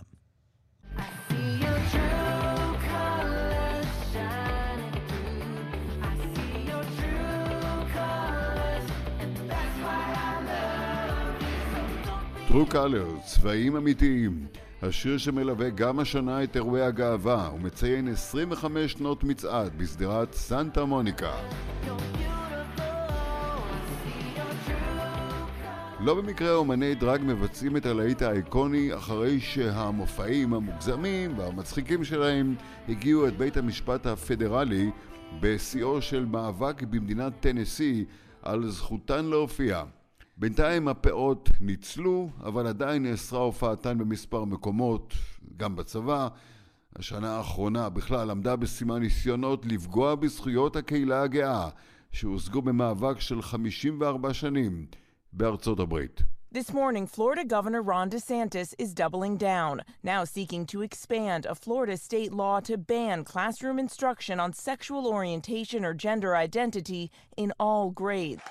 טרו 12.47 12.65
קלר, 12.65 13.07
צבעים 13.25 13.75
אמיתיים. 13.75 14.47
השיר 14.81 15.17
שמלווה 15.17 15.69
גם 15.69 15.99
השנה 15.99 16.43
את 16.43 16.55
אירועי 16.55 16.81
הגאווה 16.81 17.49
ומציין 17.55 18.07
25 18.07 18.91
שנות 18.91 19.23
מצעד 19.23 19.77
בשדרת 19.77 20.33
סנטה 20.33 20.85
מוניקה. 20.85 21.31
לא 25.99 26.15
במקרה 26.15 26.53
אומני 26.53 26.95
דרג 26.95 27.21
מבצעים 27.23 27.77
את 27.77 27.85
הלהיט 27.85 28.21
האיקוני 28.21 28.95
אחרי 28.95 29.39
שהמופעים 29.39 30.53
המוגזמים 30.53 31.37
והמצחיקים 31.37 32.03
שלהם 32.03 32.55
הגיעו 32.89 33.27
את 33.27 33.37
בית 33.37 33.57
המשפט 33.57 34.05
הפדרלי 34.05 34.91
בשיאו 35.39 36.01
של 36.01 36.25
מאבק 36.25 36.83
במדינת 36.83 37.33
טנסי 37.39 38.05
על 38.41 38.69
זכותן 38.69 39.25
להופיע. 39.25 39.83
בינתיים 40.39 40.87
הפאות 40.87 41.49
ניצלו, 41.61 42.29
אבל 42.43 42.67
עדיין 42.67 43.03
נאסרה 43.03 43.39
הופעתן 43.39 43.97
במספר 43.97 44.45
מקומות, 44.45 45.13
גם 45.57 45.75
בצבא. 45.75 46.27
השנה 46.95 47.37
האחרונה 47.37 47.89
בכלל 47.89 48.31
עמדה 48.31 48.55
בסימן 48.55 48.99
ניסיונות 48.99 49.65
לפגוע 49.65 50.15
בזכויות 50.15 50.75
הקהילה 50.75 51.21
הגאה, 51.21 51.69
שהושגו 52.11 52.61
במאבק 52.61 53.19
של 53.19 53.41
54 53.41 54.33
שנים 54.33 54.85
בארצות 55.33 55.79
הברית. 55.79 56.21
This 56.53 56.71
morning, 56.71 57.05
Florida 57.07 57.43
Governor 57.43 57.81
Ron 57.81 58.09
DeSantis 58.09 58.73
is 58.79 58.93
doubling 58.93 59.35
down, 59.37 59.81
now 60.01 60.23
seeking 60.23 60.65
to 60.67 60.81
expand 60.81 61.45
a 61.45 61.53
Florida 61.53 61.97
state 61.97 62.31
law 62.31 62.59
to 62.61 62.77
ban 62.77 63.23
classroom 63.25 63.77
instruction 63.77 64.39
on 64.39 64.53
sexual 64.53 65.03
orientation 65.07 65.83
or 65.83 65.93
gender 65.93 66.35
identity 66.35 67.11
in 67.35 67.51
all 67.59 67.89
grades. 67.89 68.41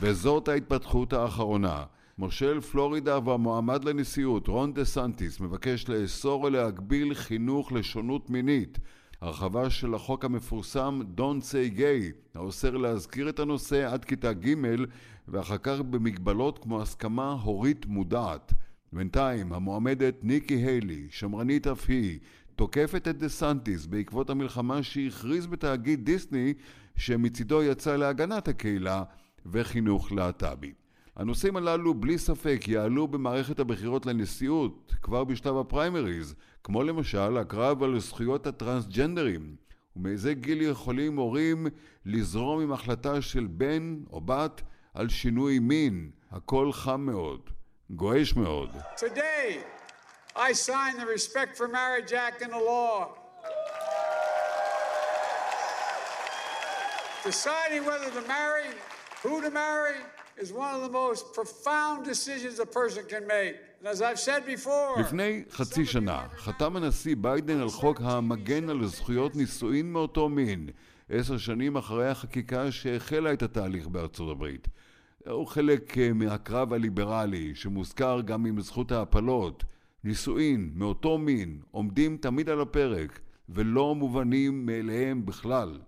וזאת 0.00 0.48
ההתפתחות 0.48 1.12
האחרונה. 1.12 1.84
מושל 2.18 2.60
פלורידה 2.60 3.18
והמועמד 3.24 3.84
לנשיאות, 3.84 4.48
רון 4.48 4.74
דה 4.74 4.84
סנטיס, 4.84 5.40
מבקש 5.40 5.88
לאסור 5.88 6.42
ולהגביל 6.42 7.14
חינוך 7.14 7.72
לשונות 7.72 8.30
מינית. 8.30 8.78
הרחבה 9.20 9.70
של 9.70 9.94
החוק 9.94 10.24
המפורסם 10.24 11.00
Don't 11.16 11.42
say 11.42 11.78
gay, 11.78 12.34
האוסר 12.34 12.76
להזכיר 12.76 13.28
את 13.28 13.38
הנושא 13.38 13.92
עד 13.92 14.04
כיתה 14.04 14.32
ג' 14.32 14.54
ואחר 15.28 15.58
כך 15.58 15.80
במגבלות 15.80 16.58
כמו 16.58 16.82
הסכמה 16.82 17.32
הורית 17.32 17.86
מודעת. 17.86 18.52
בינתיים 18.92 19.52
המועמדת 19.52 20.14
ניקי 20.22 20.54
היילי, 20.54 21.06
שמרנית 21.10 21.66
אף 21.66 21.88
היא, 21.88 22.18
תוקפת 22.56 23.08
את 23.08 23.18
דה 23.18 23.28
סנטיס 23.28 23.86
בעקבות 23.86 24.30
המלחמה 24.30 24.82
שהכריז 24.82 25.46
בתאגיד 25.46 26.04
דיסני 26.04 26.54
שמצידו 26.96 27.62
יצא 27.62 27.96
להגנת 27.96 28.48
הקהילה 28.48 29.02
וחינוך 29.46 30.12
להט"בי. 30.12 30.72
הנושאים 31.16 31.56
הללו 31.56 31.94
בלי 31.94 32.18
ספק 32.18 32.60
יעלו 32.66 33.08
במערכת 33.08 33.58
הבחירות 33.60 34.06
לנשיאות 34.06 34.94
כבר 35.02 35.24
בשלב 35.24 35.56
הפריימריז, 35.56 36.34
כמו 36.64 36.82
למשל 36.82 37.36
הקרב 37.36 37.82
על 37.82 38.00
זכויות 38.00 38.46
הטרנסג'נדרים. 38.46 39.56
ומאיזה 39.96 40.34
גיל 40.34 40.62
יכולים 40.62 41.16
הורים 41.16 41.66
לזרום 42.04 42.60
עם 42.60 42.72
החלטה 42.72 43.22
של 43.22 43.46
בן 43.50 43.96
או 44.10 44.20
בת 44.20 44.62
על 44.94 45.08
שינוי 45.08 45.58
מין? 45.58 46.10
הכל 46.30 46.72
חם 46.72 47.00
מאוד, 47.00 47.50
גועש 47.90 48.36
מאוד. 48.36 48.70
Today, 48.96 49.58
I 50.36 50.52
sign 50.52 50.96
the 50.98 51.06
Respect 51.16 51.56
for 51.56 51.68
Marriage 51.68 52.12
Act 52.12 52.42
in 52.42 52.50
the 52.50 52.64
law. 52.72 53.08
Deciding 57.24 57.82
whether 57.84 58.10
to 58.18 58.22
marry 58.36 58.68
Who 59.24 59.40
to 59.42 59.50
marry 59.50 59.98
is 60.36 60.52
one 60.52 60.72
of 60.76 60.82
the 60.86 60.94
most 61.02 61.34
profound 61.34 62.04
decisions 62.04 62.60
a 62.60 62.66
person 62.66 63.02
can 63.08 63.26
make. 63.26 63.56
לפני 65.00 65.42
חצי 65.50 65.86
שנה 65.86 66.26
חתם 66.36 66.76
הנשיא 66.76 67.16
ביידן 67.16 67.60
על 67.60 67.68
חוק 67.68 68.00
המגן 68.04 68.68
על 68.68 68.86
זכויות 68.86 69.36
נישואין 69.36 69.92
מאותו 69.92 70.28
מין, 70.28 70.68
עשר 71.08 71.38
שנים 71.38 71.76
אחרי 71.76 72.08
החקיקה 72.08 72.72
שהחלה 72.72 73.32
את 73.32 73.42
התהליך 73.42 73.86
בארצות 73.88 74.30
הברית. 74.30 74.68
הוא 75.26 75.46
חלק 75.46 75.98
אה, 75.98 76.12
מהקרב 76.12 76.72
הליברלי 76.72 77.54
שמוזכר 77.54 78.20
גם 78.20 78.46
עם 78.46 78.60
זכות 78.60 78.92
ההפלות. 78.92 79.64
נישואין 80.04 80.70
מאותו 80.74 81.18
מין 81.18 81.60
עומדים 81.70 82.16
תמיד 82.16 82.48
על 82.48 82.60
הפרק 82.60 83.20
ולא 83.48 83.94
מובנים 83.94 84.66
מאליהם 84.66 85.26
בכלל. 85.26 85.80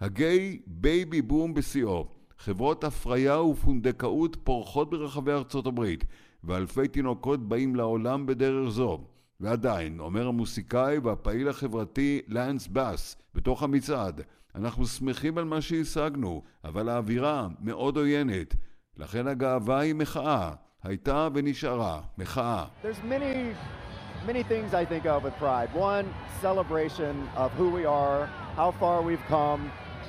ה 0.00 0.14
gay 0.14 0.58
baby 0.66 1.22
boom 1.22 1.54
בשיאו 1.54 2.21
חברות 2.44 2.84
הפריה 2.84 3.42
ופונדקאות 3.42 4.36
פורחות 4.44 4.90
ברחבי 4.90 5.32
ארצות 5.32 5.66
הברית, 5.66 6.04
ואלפי 6.44 6.88
תינוקות 6.88 7.48
באים 7.48 7.76
לעולם 7.76 8.26
בדרך 8.26 8.68
זו. 8.70 8.98
ועדיין, 9.40 10.00
אומר 10.00 10.26
המוסיקאי 10.28 10.98
והפעיל 10.98 11.48
החברתי 11.48 12.20
לאנס 12.28 12.66
באס 12.66 13.16
בתוך 13.34 13.62
המצעד, 13.62 14.20
אנחנו 14.54 14.86
שמחים 14.86 15.38
על 15.38 15.44
מה 15.44 15.60
שהשגנו, 15.60 16.42
אבל 16.64 16.88
האווירה 16.88 17.48
מאוד 17.60 17.96
עוינת. 17.96 18.54
לכן 18.96 19.26
הגאווה 19.26 19.80
היא 19.80 19.94
מחאה. 19.94 20.52
הייתה 20.82 21.28
ונשארה 21.34 22.00
מחאה. 22.18 22.64
Many 24.26 24.44
things 24.52 24.72
I 24.72 24.84
think 24.84 25.04
of 25.06 25.24
with 25.24 25.36
pride. 25.46 25.70
One, 25.74 26.06
celebration 26.40 27.14
of 27.44 27.50
who 27.58 27.66
we 27.78 27.84
are, 27.84 28.20
how 28.60 28.70
far 28.80 28.96
we've 29.08 29.26
come, 29.28 29.62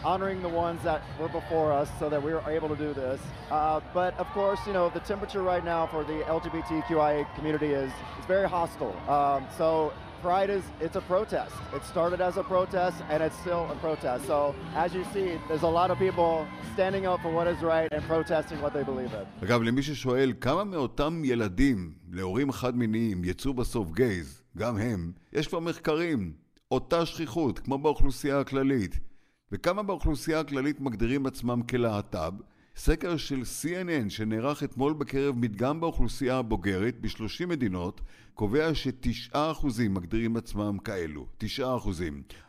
honoring 0.04 0.42
the 0.42 0.50
ones 0.50 0.82
that 0.84 1.02
were 1.20 1.30
before 1.30 1.72
us 1.72 1.90
so 2.00 2.10
that 2.10 2.22
we 2.22 2.34
were 2.34 2.44
able 2.50 2.70
to 2.70 2.76
do 2.76 2.94
this. 2.94 3.20
Uh, 3.50 3.80
but 3.94 4.18
of 4.18 4.28
course, 4.28 4.60
you 4.68 4.74
know, 4.74 4.90
the 4.90 5.00
temperature 5.02 5.42
right 5.42 5.64
now 5.64 5.88
for 5.88 6.04
the 6.04 6.20
LGBTQIA 6.24 7.34
community 7.36 7.72
is, 7.72 7.92
is 8.20 8.26
very 8.28 8.48
hostile. 8.48 8.96
Um, 9.10 9.48
so 9.58 9.94
Pride 10.24 10.50
is 10.50 10.64
it's 10.86 10.96
a 10.96 11.06
protest. 11.14 11.56
It 11.78 11.84
started 11.94 12.20
as 12.28 12.36
a 12.38 12.46
protest 12.56 12.98
and 13.12 13.20
it's 13.26 13.38
still 13.44 13.64
a 13.76 13.78
protest. 13.86 14.22
So 14.32 14.56
as 14.84 14.90
you 14.98 15.04
see, 15.14 15.28
there's 15.48 15.66
a 15.72 15.74
lot 15.80 15.90
of 15.94 15.98
people 16.06 16.48
standing 16.76 17.04
up 17.12 17.20
for 17.24 17.32
what 17.38 17.48
is 17.54 17.60
right 17.74 17.90
and 17.96 18.02
protesting 18.14 18.60
what 18.64 18.72
they 18.74 18.84
believe 18.84 19.14
in. 19.14 19.26
אגב, 19.44 19.62
למי 19.62 19.82
ששואל 19.84 20.34
כמה 20.42 20.64
מאותם 20.64 21.22
ילדים 21.26 21.94
להורים 22.12 22.52
חד-מיניים 22.52 23.24
יצאו 23.24 23.54
בסוף 23.54 23.92
גייז, 23.92 24.42
גם 24.58 24.78
הם, 24.78 25.12
יש 25.34 25.48
כבר 25.48 25.60
מחקרים, 25.60 26.34
אותה 26.72 27.06
שכיחות 27.06 27.60
כמו 27.60 27.78
באוכלוסייה 27.78 28.40
הכללית. 28.40 29.00
וכמה 29.54 29.84
באוכלוסייה 29.84 30.40
הכללית 30.40 30.82
מגדירים 30.82 31.26
עצמם 31.26 31.62
כלהט"ב? 31.70 32.34
סקר 32.76 33.18
של 33.18 33.42
CNN 33.42 34.10
שנערך 34.10 34.64
אתמול 34.64 34.94
בקרב 34.94 35.36
מדגם 35.38 35.80
באוכלוסייה 35.80 36.38
הבוגרת 36.38 36.96
ב-30 37.02 37.46
מדינות 37.48 38.02
קובע 38.34 38.74
ש-9% 38.74 39.38
מגדירים 39.90 40.38
עצמם 40.38 40.78
כאלו. 40.84 41.26
9%. 41.60 41.64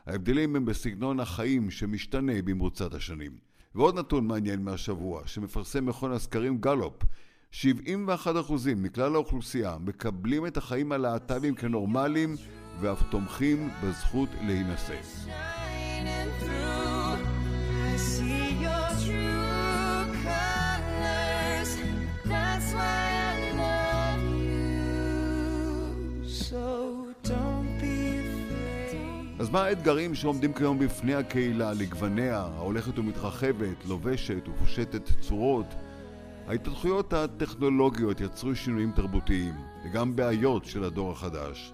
ההבדלים 0.07 0.57
הם 0.57 0.65
בסגנון 0.65 1.21
החיים 1.21 1.71
שמשתנה 1.71 2.43
במרוצת 2.45 2.95
השנים. 2.95 3.33
ועוד 3.75 3.99
נתון 3.99 4.27
מעניין 4.27 4.65
מהשבוע 4.65 5.23
שמפרסם 5.27 5.87
מכון 5.87 6.13
הסקרים 6.13 6.59
גלופ 6.59 7.03
71% 7.53 7.57
מכלל 8.77 9.15
האוכלוסייה 9.15 9.77
מקבלים 9.81 10.47
את 10.47 10.57
החיים 10.57 10.93
הלהט"בים 10.93 11.55
כנורמליים 11.55 12.37
ואף 12.81 13.03
תומכים 13.11 13.69
בזכות 13.83 14.29
להינשא. 14.47 15.01
אז 29.45 29.51
מה 29.51 29.65
האתגרים 29.65 30.15
שעומדים 30.15 30.53
כיום 30.53 30.79
בפני 30.79 31.15
הקהילה 31.15 31.73
לגווניה, 31.73 32.39
ההולכת 32.39 32.99
ומתרחבת, 32.99 33.85
לובשת 33.89 34.49
ופושטת 34.49 35.03
צורות? 35.21 35.67
ההתפתחויות 36.47 37.13
הטכנולוגיות 37.13 38.21
יצרו 38.21 38.55
שינויים 38.55 38.93
תרבותיים, 38.93 39.55
וגם 39.85 40.17
בעיות 40.17 40.65
של 40.65 40.85
הדור 40.85 41.13
החדש. 41.13 41.73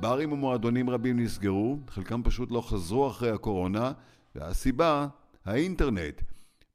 ברים 0.00 0.32
ומועדונים 0.32 0.90
רבים 0.90 1.20
נסגרו, 1.20 1.78
חלקם 1.88 2.22
פשוט 2.22 2.50
לא 2.50 2.60
חזרו 2.60 3.08
אחרי 3.08 3.30
הקורונה, 3.30 3.92
והסיבה, 4.34 5.06
האינטרנט. 5.44 6.22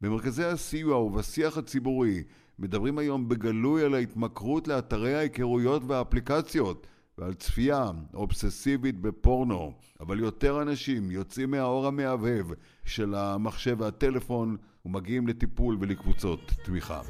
במרכזי 0.02 0.46
הסיוע 0.46 0.98
ובשיח 0.98 1.58
הציבורי 1.58 2.24
מדברים 2.60 2.98
היום 2.98 3.30
בגלוי 3.30 3.84
על 3.84 3.94
ההתמכרות 3.94 4.68
לאתרי 4.68 5.16
ההיכרויות 5.16 5.82
והאפליקציות 5.88 6.88
ועל 7.18 7.34
צפייה 7.34 7.92
אובססיבית 8.14 9.00
בפורנו, 9.00 9.74
אבל 10.00 10.20
יותר 10.20 10.62
אנשים 10.62 11.12
יוצאים 11.12 11.52
מהאור 11.52 11.88
המהבהב 11.88 12.46
של 12.86 13.16
המחשב 13.16 13.76
והטלפון 13.80 14.58
ומגיעים 14.86 15.28
לטיפול 15.28 15.78
ולקבוצות 15.80 16.54
תמיכה. 16.64 17.02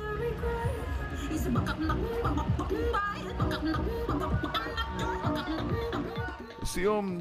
לסיום, 6.61 7.17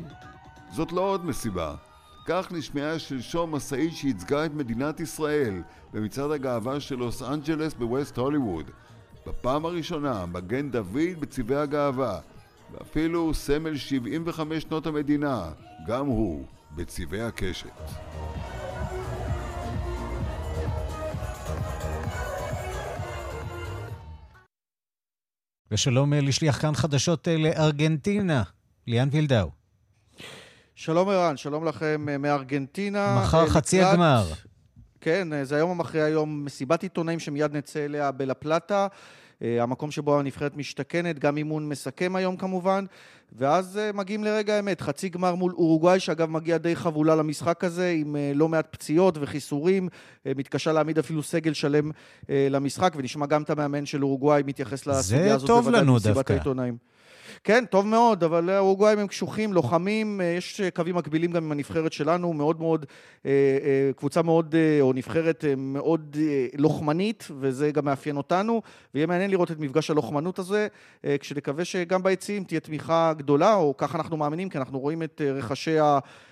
זאת 0.70 0.92
לא 0.92 1.00
עוד 1.00 1.24
מסיבה. 1.24 1.74
כך 2.26 2.52
נשמעה 2.52 2.98
שלשום 2.98 3.54
משאית 3.54 3.92
שייצגה 3.92 4.46
את 4.46 4.54
מדינת 4.54 5.00
ישראל 5.00 5.62
במצעד 5.92 6.30
הגאווה 6.30 6.80
של 6.80 6.94
לוס 6.94 7.22
אנג'לס 7.22 7.74
בווסט 7.74 8.16
הוליווד. 8.18 8.70
בפעם 9.26 9.64
הראשונה 9.64 10.26
מגן 10.26 10.70
דוד 10.70 11.20
בצבעי 11.20 11.56
הגאווה, 11.56 12.20
ואפילו 12.72 13.34
סמל 13.34 13.76
75 13.76 14.62
שנות 14.62 14.86
המדינה, 14.86 15.50
גם 15.86 16.06
הוא 16.06 16.44
בצבעי 16.76 17.22
הקשת. 17.22 17.70
ושלום 25.70 26.12
אה, 26.12 26.20
לשליח 26.20 26.60
כאן 26.60 26.74
חדשות 26.74 27.28
אה, 27.28 27.36
לארגנטינה, 27.36 28.42
ליאן 28.86 29.08
וילדאו. 29.12 29.50
שלום 30.74 31.08
ערן, 31.08 31.36
שלום 31.36 31.64
לכם 31.64 32.06
אה, 32.08 32.18
מארגנטינה. 32.18 33.18
מחר 33.22 33.46
חצי 33.48 33.78
לקראת- 33.78 33.92
הגמר. 33.92 34.24
כן, 35.00 35.44
זה 35.44 35.56
היום 35.56 35.70
המכריע 35.70 36.04
היום 36.04 36.44
מסיבת 36.44 36.82
עיתונאים 36.82 37.18
שמיד 37.18 37.56
נצא 37.56 37.84
אליה 37.84 38.10
בלה 38.12 38.34
פלטה. 38.34 38.86
אה, 39.42 39.62
המקום 39.62 39.90
שבו 39.90 40.18
הנבחרת 40.18 40.56
משתכנת, 40.56 41.18
גם 41.18 41.36
אימון 41.36 41.68
מסכם 41.68 42.16
היום 42.16 42.36
כמובן, 42.36 42.84
ואז 43.32 43.78
אה, 43.78 43.92
מגיעים 43.92 44.24
לרגע 44.24 44.54
האמת, 44.54 44.80
חצי 44.80 45.08
גמר 45.08 45.34
מול 45.34 45.52
אורוגוואי, 45.52 46.00
שאגב 46.00 46.30
מגיע 46.30 46.58
די 46.58 46.76
חבולה 46.76 47.16
למשחק 47.16 47.64
הזה, 47.64 47.94
עם 47.96 48.16
אה, 48.16 48.32
לא 48.34 48.48
מעט 48.48 48.66
פציעות 48.70 49.18
וחיסורים, 49.20 49.88
מתקשה 50.26 50.72
להעמיד 50.72 50.98
אפילו 50.98 51.22
סגל 51.22 51.52
שלם 51.52 51.90
למשחק, 52.28 52.92
ונשמע 52.96 53.26
גם 53.26 53.42
את 53.42 53.50
המאמן 53.50 53.86
של 53.86 54.04
אורוגוואי 54.04 54.42
מתייחס 54.46 54.86
לסוגיה 54.86 55.34
הזאת 55.34 55.46
טוב 55.46 55.60
בוודאי 55.64 55.80
לנו 55.80 55.98
דווקא. 55.98 56.32
העיתונאים. 56.32 56.93
כן, 57.44 57.64
טוב 57.70 57.86
מאוד, 57.86 58.24
אבל 58.24 58.50
האורוגוואים 58.50 58.98
הם 58.98 59.06
קשוחים, 59.06 59.52
לוחמים, 59.52 60.20
אה, 60.20 60.26
יש 60.26 60.60
קווים 60.74 60.96
מקבילים 60.96 61.32
גם 61.32 61.44
עם 61.44 61.52
הנבחרת 61.52 61.92
שלנו, 61.92 62.32
מאוד 62.32 62.60
מאוד, 62.60 62.86
אה, 63.26 63.30
אה, 63.30 63.90
קבוצה 63.96 64.22
מאוד, 64.22 64.54
או 64.80 64.92
נבחרת 64.92 65.44
מאוד 65.56 66.16
לוחמנית, 66.58 67.28
וזה 67.40 67.70
גם 67.70 67.84
מאפיין 67.84 68.16
אותנו, 68.16 68.62
ויהיה 68.94 69.06
מעניין 69.06 69.30
לראות 69.30 69.50
את 69.50 69.58
מפגש 69.58 69.90
הלוחמנות 69.90 70.38
הזה, 70.38 70.66
כשנקווה 71.20 71.64
שגם 71.64 72.02
ביציעים 72.02 72.44
תהיה 72.44 72.60
תמיכה 72.60 73.12
גדולה, 73.16 73.54
או 73.54 73.74
כך 73.76 73.94
אנחנו 73.94 74.16
מאמינים, 74.16 74.48
כי 74.48 74.58
אנחנו 74.58 74.78
רואים 74.78 75.02
את 75.02 75.20
רחשי 75.24 75.76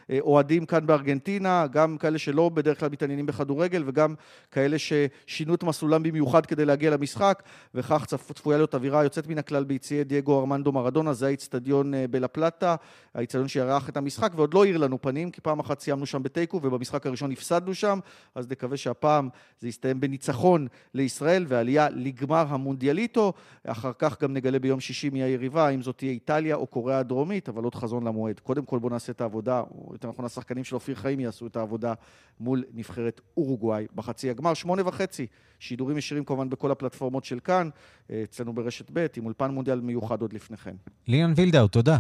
האוהדים 0.09 0.67
כאן 0.67 0.87
בארגנטינה, 0.87 1.67
גם 1.67 1.99
כאלה 1.99 2.19
שלא 2.19 2.49
בדרך 2.49 2.81
כלל 2.81 2.89
מתעניינים 2.89 3.27
בכדורגל, 3.27 3.83
וגם 3.87 4.15
כאלה 4.51 4.77
ששינו 4.79 5.55
את 5.55 5.63
מסלולם 5.63 6.03
במיוחד 6.03 6.47
כדי 6.47 6.65
להגיע 6.65 6.91
למשחק, 6.91 7.43
וכך 7.75 8.05
צפ- 8.07 8.33
צפויה 8.33 8.59
להיות 8.59 8.75
אווירה 8.75 9.05
יוצאת 9.05 9.27
מן 9.27 9.39
הכלל 9.39 9.65
ביציעי 9.65 10.05
דייגו 10.05 10.41
ארמנדו 10.41 10.73
מרדונה, 10.73 10.92
זה 11.13 11.27
האיצטדיון 11.27 11.95
אה, 11.95 12.09
בלה 12.09 12.29
פלטה, 12.29 12.77
האיצטדיון 13.15 13.49
שירח 13.49 13.89
את 13.89 13.97
המשחק, 13.97 14.33
ועוד 14.37 14.55
לא 14.55 14.65
האיר 14.65 14.77
לנו 14.77 15.03
פנים, 15.03 15.31
כי 15.31 15.41
פעם 15.41 15.61
אחת 15.61 15.81
סיימנו 15.81 16.07
שם 16.07 16.23
בתיקו, 16.23 16.61
ובמשחק 16.63 17.07
הראשון 17.07 17.33
הפסדנו 17.33 17.75
שם, 17.75 17.99
אז 18.35 18.51
נקווה 18.51 18.77
שהפעם 18.77 19.29
זה 19.61 19.69
יסתיים 19.69 20.01
בניצחון 20.01 20.67
לישראל, 20.95 21.45
ועלייה 21.49 21.89
לגמר 21.91 22.45
המונדיאליטו, 22.49 23.33
אחר 23.67 23.93
כך 23.99 24.23
גם 24.23 24.33
נגלה 24.33 24.59
ביום 24.59 24.81
שישי 24.81 25.11
מי 25.11 25.23
היריבה, 25.23 25.67
האם 25.67 25.83
זאת 25.83 25.99
תהיה 25.99 26.13
איטליה 26.13 26.57
או 26.57 26.67
קוריאה 26.67 26.99
הדרומית, 26.99 27.49
אבל 27.49 27.65
עוד 27.65 27.75
חזון 27.75 28.07
למועד. 28.07 28.41
קודם 28.41 28.65
כל 28.65 28.79
בואו 28.79 28.93
נעשה 28.93 29.13
את 29.13 29.21
העבודה, 29.21 29.61
או 29.61 29.89
יותר 29.93 30.09
נכון 30.09 30.25
השחקנים 30.25 30.65
של 30.65 30.75
אופיר 30.75 30.95
חיים 30.95 31.21
יעשו 31.21 31.47
את 31.47 31.57
העבודה 31.57 31.95
מול 32.41 32.65
נבחרת 32.75 33.21
אורוגוואי 33.37 33.87
בחצי 33.95 34.31
הגמר, 34.31 34.55
שמונה 34.55 34.89
וחצי, 34.89 35.27
שידורים 35.63 35.99
ישירים 35.99 36.25
כמובן 36.25 36.51
בכל 36.51 36.71
הפלטפורמות 36.71 37.25
של 37.25 37.41
כאן, 37.41 37.69
אה, 38.11 38.23
אצלנו 38.25 38.53
ברשת 38.53 38.91
ב', 38.93 39.07
עם 39.17 39.25
אולפן 39.25 39.51
מונדיאל 39.51 39.81
מיוחד 39.81 40.21
עוד 40.21 40.33
לפני 40.33 40.57
כן. 40.57 40.77
ליאן 41.09 41.33
וילדאו, 41.37 41.69
תודה. 41.69 41.99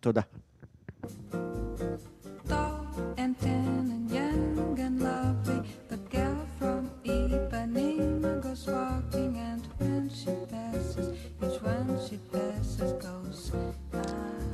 תודה. 0.00 0.20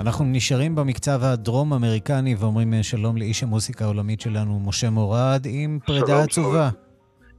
אנחנו 0.01 0.25
נשארים 0.25 0.75
במקצב 0.75 1.21
הדרום-אמריקני 1.23 2.35
ואומרים 2.35 2.75
אה, 2.75 2.83
שלום 2.83 3.17
לאיש 3.17 3.43
המוסיקה 3.43 3.85
העולמית 3.85 4.21
שלנו, 4.21 4.61
משה 4.61 4.91
מורד, 4.91 5.47
עם 5.51 5.79
פרידה 5.87 6.07
שלום, 6.07 6.21
עצובה. 6.21 6.71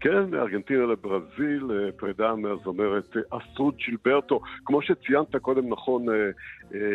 כן, 0.04 0.30
מארגנטינה 0.30 0.86
לברזיל, 0.86 1.72
אה, 1.72 1.92
פרידה 1.92 2.36
מהזמרת 2.36 3.18
אה, 3.18 3.38
אסטרוד 3.38 3.76
ג'ילברטו. 3.76 4.42
כמו 4.66 4.82
שציינת 4.82 5.36
קודם 5.36 5.70
נכון 5.70 6.06
אה, 6.10 6.16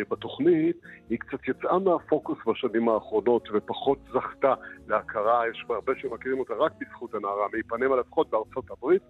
בתוכנית, 0.09 0.77
היא 1.09 1.19
קצת 1.19 1.47
יצאה 1.47 1.79
מהפוקוס 1.79 2.37
בשנים 2.47 2.89
האחרונות 2.89 3.49
ופחות 3.53 3.99
זכתה 4.13 4.53
להכרה, 4.87 5.41
יש 5.51 5.65
הרבה 5.69 5.93
שמכירים 5.95 6.39
אותה 6.39 6.53
רק 6.53 6.71
בזכות 6.79 7.13
הנערה, 7.13 7.47
מאיפנמה 7.53 7.95
לפחות 7.95 8.29
בארצות 8.29 8.71
הברית. 8.71 9.01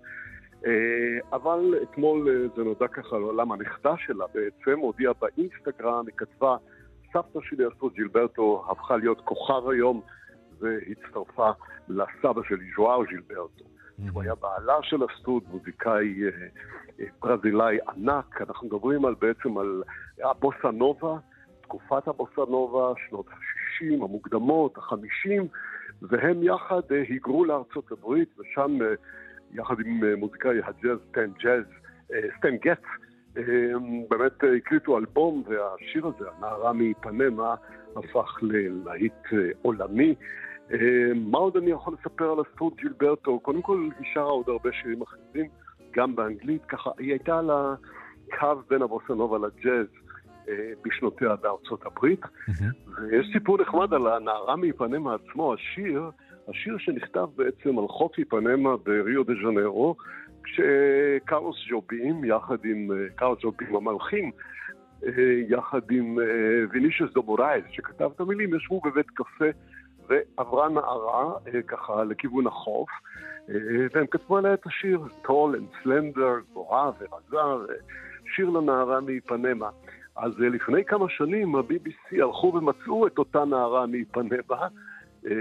אבל 1.33 1.75
אתמול 1.83 2.49
זה 2.55 2.63
נודע 2.63 2.87
ככה 2.87 3.17
לעולם, 3.17 3.51
הנכדה 3.51 3.93
שלה 3.97 4.25
בעצם 4.33 4.79
הודיעה 4.79 5.13
באינסטגרם, 5.21 6.05
היא 6.07 6.15
כתבה, 6.17 6.57
סבתא 7.13 7.39
שלי 7.43 7.67
אסטרוד 7.67 7.93
ז'ילברטו 7.93 8.65
הפכה 8.69 8.97
להיות 8.97 9.21
כוכב 9.21 9.69
היום 9.69 10.01
והצטרפה 10.59 11.49
לסבא 11.89 12.41
שלי, 12.43 12.65
ז'ואאו 12.75 13.05
ז'ילברטו. 13.05 13.78
שהוא 14.07 14.21
היה 14.23 14.35
בעלה 14.35 14.73
של 14.81 14.97
אסטרוד, 15.03 15.43
מוזיקאי 15.47 16.23
אה, 16.23 16.29
אה, 16.99 17.05
ברזילאי 17.21 17.77
ענק. 17.89 18.41
אנחנו 18.41 18.67
מדברים 18.67 19.05
על, 19.05 19.15
בעצם 19.21 19.57
על 19.57 19.83
הבוסה 20.23 20.71
נובה, 20.73 21.17
תקופת 21.61 22.07
הבוסה 22.07 22.41
נובה, 22.49 22.93
שנות 23.07 23.25
ה-60 23.27 24.03
המוקדמות, 24.03 24.77
ה-50, 24.77 25.41
והם 26.01 26.43
יחד 26.43 26.81
אה, 26.91 27.03
היגרו 27.09 27.45
לארצות 27.45 27.91
הברית, 27.91 28.29
ושם 28.39 28.77
יחד 29.53 29.75
עם 29.85 30.15
מוזיקאי 30.17 30.59
הג'אז 30.63 30.97
סטן 31.09 31.31
גץ, 31.43 31.63
סטן 32.37 32.55
גץ, 32.55 32.83
באמת 34.09 34.43
הקליטו 34.57 34.97
אלבום, 34.97 35.43
והשיר 35.47 36.07
הזה, 36.07 36.29
הנערה 36.37 36.73
מאיפנמה, 36.73 37.55
הפך 37.95 38.37
ללהיט 38.41 39.23
עולמי. 39.61 40.15
אה, 40.73 41.11
מה 41.15 41.37
עוד 41.37 41.57
אני 41.57 41.71
יכול 41.71 41.93
לספר 41.99 42.31
על 42.31 42.37
אסטרוד 42.41 42.73
ג'ילברטו? 42.75 43.39
קודם 43.39 43.61
כל, 43.61 43.89
היא 43.99 44.07
שרה 44.13 44.23
עוד 44.23 44.49
הרבה 44.49 44.69
שירים 44.73 45.01
אחרים, 45.01 45.49
גם 45.91 46.15
באנגלית, 46.15 46.65
ככה, 46.65 46.89
היא 46.97 47.09
הייתה 47.09 47.39
על 47.39 47.49
הקו 47.49 48.61
בין 48.69 48.81
הבוסנובה 48.81 49.37
לג'אז. 49.37 49.87
אה, 50.49 50.71
בשנותיה 50.85 51.35
בארצות 51.35 51.85
הברית. 51.85 52.21
ויש 52.97 53.27
סיפור 53.33 53.61
נחמד 53.61 53.93
על 53.93 54.07
הנערה 54.07 54.55
מאיפנמה 54.55 55.15
עצמו, 55.15 55.53
השיר, 55.53 56.11
השיר 56.47 56.77
שנכתב 56.77 57.27
בעצם 57.35 57.79
על 57.79 57.87
חוף 57.87 58.11
איפנמה 58.17 58.77
בריו 58.77 59.23
דה 59.23 59.33
ז'נרו, 59.43 59.95
כשקרלוס 60.43 61.57
ג'ובים, 61.69 62.25
יחד 62.25 62.57
עם 62.65 62.91
אה, 62.91 63.09
קרלוס 63.15 63.39
ג'ובים 63.41 63.75
המלחין, 63.75 64.31
יחד 65.49 65.91
עם 65.91 66.17
וינישיוס 66.71 67.13
דה 67.13 67.24
מוראיס, 67.24 67.63
שכתב 67.71 68.09
את 68.15 68.19
המילים, 68.19 68.53
ישבו 68.53 68.81
בבית 68.85 69.09
קפה 69.09 69.45
ועברה 70.09 70.69
נערה 70.69 71.33
אה, 71.47 71.61
ככה 71.61 72.03
לכיוון 72.03 72.47
החוף, 72.47 72.89
אה, 73.49 73.55
והם 73.93 74.07
כתבו 74.07 74.37
עליה 74.37 74.53
את 74.53 74.65
השיר, 74.65 75.01
tall 75.21 75.55
and 75.55 75.67
slender, 75.83 76.33
גבוהה 76.51 76.91
ורזה, 76.99 77.73
שיר 78.35 78.49
לנערה 78.49 79.01
מאיפנמה. 79.01 79.69
אז 80.15 80.31
אה, 80.43 80.49
לפני 80.49 80.85
כמה 80.85 81.05
שנים 81.09 81.55
ה-BBC 81.55 82.23
הלכו 82.23 82.53
ומצאו 82.55 83.07
את 83.07 83.17
אותה 83.17 83.45
נערה 83.45 83.85
מאיפנמה. 83.85 84.67
אה, 85.25 85.31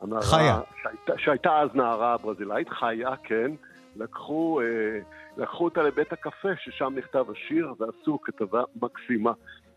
הנערה 0.00 0.22
חיה. 0.22 0.60
שהייתה, 0.82 1.12
שהייתה 1.18 1.58
אז 1.58 1.68
נערה 1.74 2.16
ברזילאית, 2.16 2.68
חיה, 2.68 3.16
כן. 3.22 3.50
לקחו, 3.96 4.60
אה, 4.60 4.98
לקחו 5.36 5.64
אותה 5.64 5.82
לבית 5.82 6.12
הקפה, 6.12 6.48
ששם 6.56 6.92
נכתב 6.96 7.24
השיר, 7.30 7.74
ועשו 7.78 8.18
כתבה 8.22 8.62
מקסימה 8.82 9.32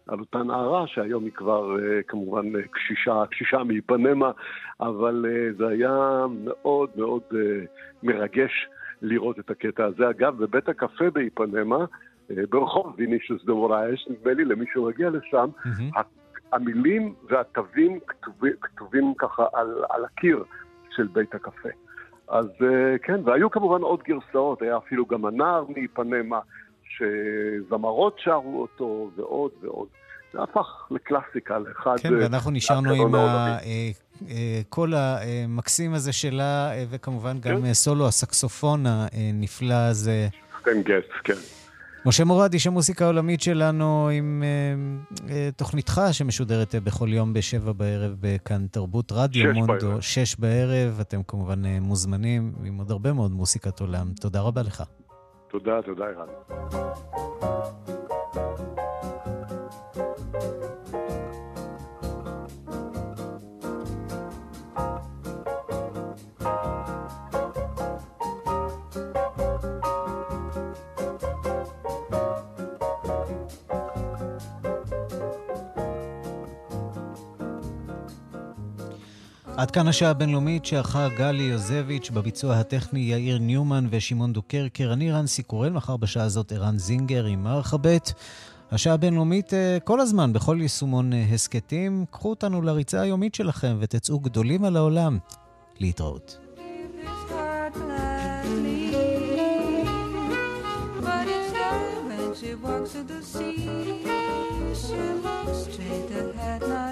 על 0.08 0.20
אותה 0.20 0.43
נערה, 0.43 0.88
שהיום 0.88 1.24
היא 1.24 1.32
כבר 1.32 1.80
אה, 1.80 2.04
כמובן 2.08 2.56
אה, 2.56 2.62
קשישה, 2.72 3.24
קשישה 3.32 3.64
מאיפנמה, 3.64 4.32
אבל 4.80 5.26
אה, 5.30 5.54
זה 5.58 5.68
היה 5.68 6.26
מאוד 6.43 6.89
מאוד 6.95 7.22
מרגש 8.04 8.68
לראות 9.02 9.39
את 9.39 9.49
הקטע 9.49 9.86
הזה. 9.86 10.10
אגב, 10.10 10.38
בבית 10.38 10.70
הקפה 10.70 11.10
באיפנמה, 11.10 11.86
ברחוב 12.49 12.95
וינישוס 12.97 13.45
דמורייש, 13.45 14.08
נדמה 14.10 14.34
לי 14.34 14.45
למי 14.45 14.66
שמגיע 14.74 15.10
לשם, 15.10 15.49
המילים 16.52 17.14
והתווים 17.30 17.99
כתובים, 18.08 18.54
כתובים 18.62 19.14
ככה 19.18 19.45
על, 19.54 19.84
על 19.89 20.06
הקיר 20.06 20.43
של 20.89 21.08
בית 21.08 21.36
הקפה. 21.36 21.70
אז 22.28 22.47
כן, 23.04 23.20
והיו 23.24 23.52
כמובן 23.52 23.82
עוד 23.82 24.04
גרסאות, 24.04 24.62
היה 24.62 24.78
אפילו 24.78 25.06
גם 25.06 25.26
הנער 25.26 25.66
מאיפנמה, 25.70 26.39
שזמרות 27.02 28.16
שרו 28.20 28.62
אותו, 28.62 29.12
ועוד 29.16 29.52
ועוד. 29.62 29.88
זה 30.34 30.43
הפך 30.43 30.88
לקלאסיקה, 30.91 31.60
לאחד... 31.60 31.95
כן, 31.99 32.14
אה, 32.14 32.20
ואנחנו 32.20 32.52
נשארנו 32.52 32.93
עם. 32.93 33.16
הקול 34.62 34.93
המקסים 34.95 35.93
הזה 35.93 36.14
שלה, 36.14 36.72
אה, 36.72 36.86
וכמובן 36.89 37.39
גם 37.39 37.58
כן. 37.62 37.66
אה, 37.66 37.74
סולו 37.74 38.08
הסקסופון 38.08 38.84
הנפלא 38.86 39.74
הזה. 39.74 40.28
סטן 40.62 40.82
גץ, 40.82 41.06
כן. 41.24 41.34
משה 42.06 42.24
מורד, 42.24 42.54
איש 42.54 42.68
המוסיקה 42.68 43.06
העולמית 43.06 43.41
שלנו, 43.41 44.10
עם 44.14 44.43
אה, 44.45 45.30
אה, 45.30 45.49
תוכניתך 45.56 46.02
שמשודרת 46.12 46.76
אה, 46.76 46.80
בכל 46.80 47.14
יום 47.14 47.34
בשבע 47.34 47.72
בערב 47.72 48.16
בכאן 48.20 48.68
תרבות 48.72 49.12
רדיו 49.12 49.52
שש 49.52 49.58
מונדו, 49.58 49.88
בערב. 49.88 50.02
שש 50.02 50.36
בערב. 50.36 50.99
אתם 51.02 51.24
כמובן 51.28 51.66
אה, 51.66 51.78
מוזמנים 51.80 52.54
עם 52.64 52.78
עוד 52.78 52.91
הרבה 52.91 53.14
מאוד 53.14 53.32
מוסיקת 53.32 53.80
עולם. 53.80 54.14
תודה 54.22 54.41
רבה 54.41 54.62
לך. 54.62 54.84
תודה, 55.52 55.82
תודה, 55.82 56.06
ערן. 56.06 56.28
עד 79.62 79.72
כאן 79.72 79.88
השעה 79.88 80.09
הבינלאומית 80.09 80.66
שערכה 80.66 81.09
גלי 81.09 81.43
יוזביץ', 81.43 82.09
בביצוע 82.09 82.55
הטכני 82.55 82.99
יאיר 82.99 83.38
ניומן 83.38 83.88
ושמעון 83.89 84.34
דוקרקר. 84.34 84.93
אני 84.93 85.12
רנסי 85.12 85.43
קורל, 85.43 85.70
מחר 85.70 85.97
בשעה 85.97 86.24
הזאת 86.24 86.51
ערן 86.51 86.78
זינגר 86.78 87.26
עם 87.26 87.47
ב'. 87.82 87.97
השעה 88.72 88.93
הבינלאומית 88.93 89.53
אה, 89.53 89.78
כל 89.84 89.99
הזמן, 89.99 90.34
בכל 90.34 90.57
יישומון 90.62 91.14
אה, 91.14 91.26
הסכתים. 91.34 92.05
קחו 92.12 92.30
אותנו 92.30 92.62
לריצה 92.62 93.01
היומית 93.01 93.36
שלכם 93.36 93.78
ותצאו 93.80 94.20
גדולים 94.20 94.66
על 94.66 94.78
העולם. 94.78 95.18
להתראות. 95.80 96.38
She 102.41 102.55
walks 102.55 102.93
to 102.93 103.03
the 103.12 103.22
sea, 103.32 103.53
she 104.84 105.01
looks 105.26 105.59
straight 105.66 106.12
ahead, 106.22 106.62
not. 106.72 106.90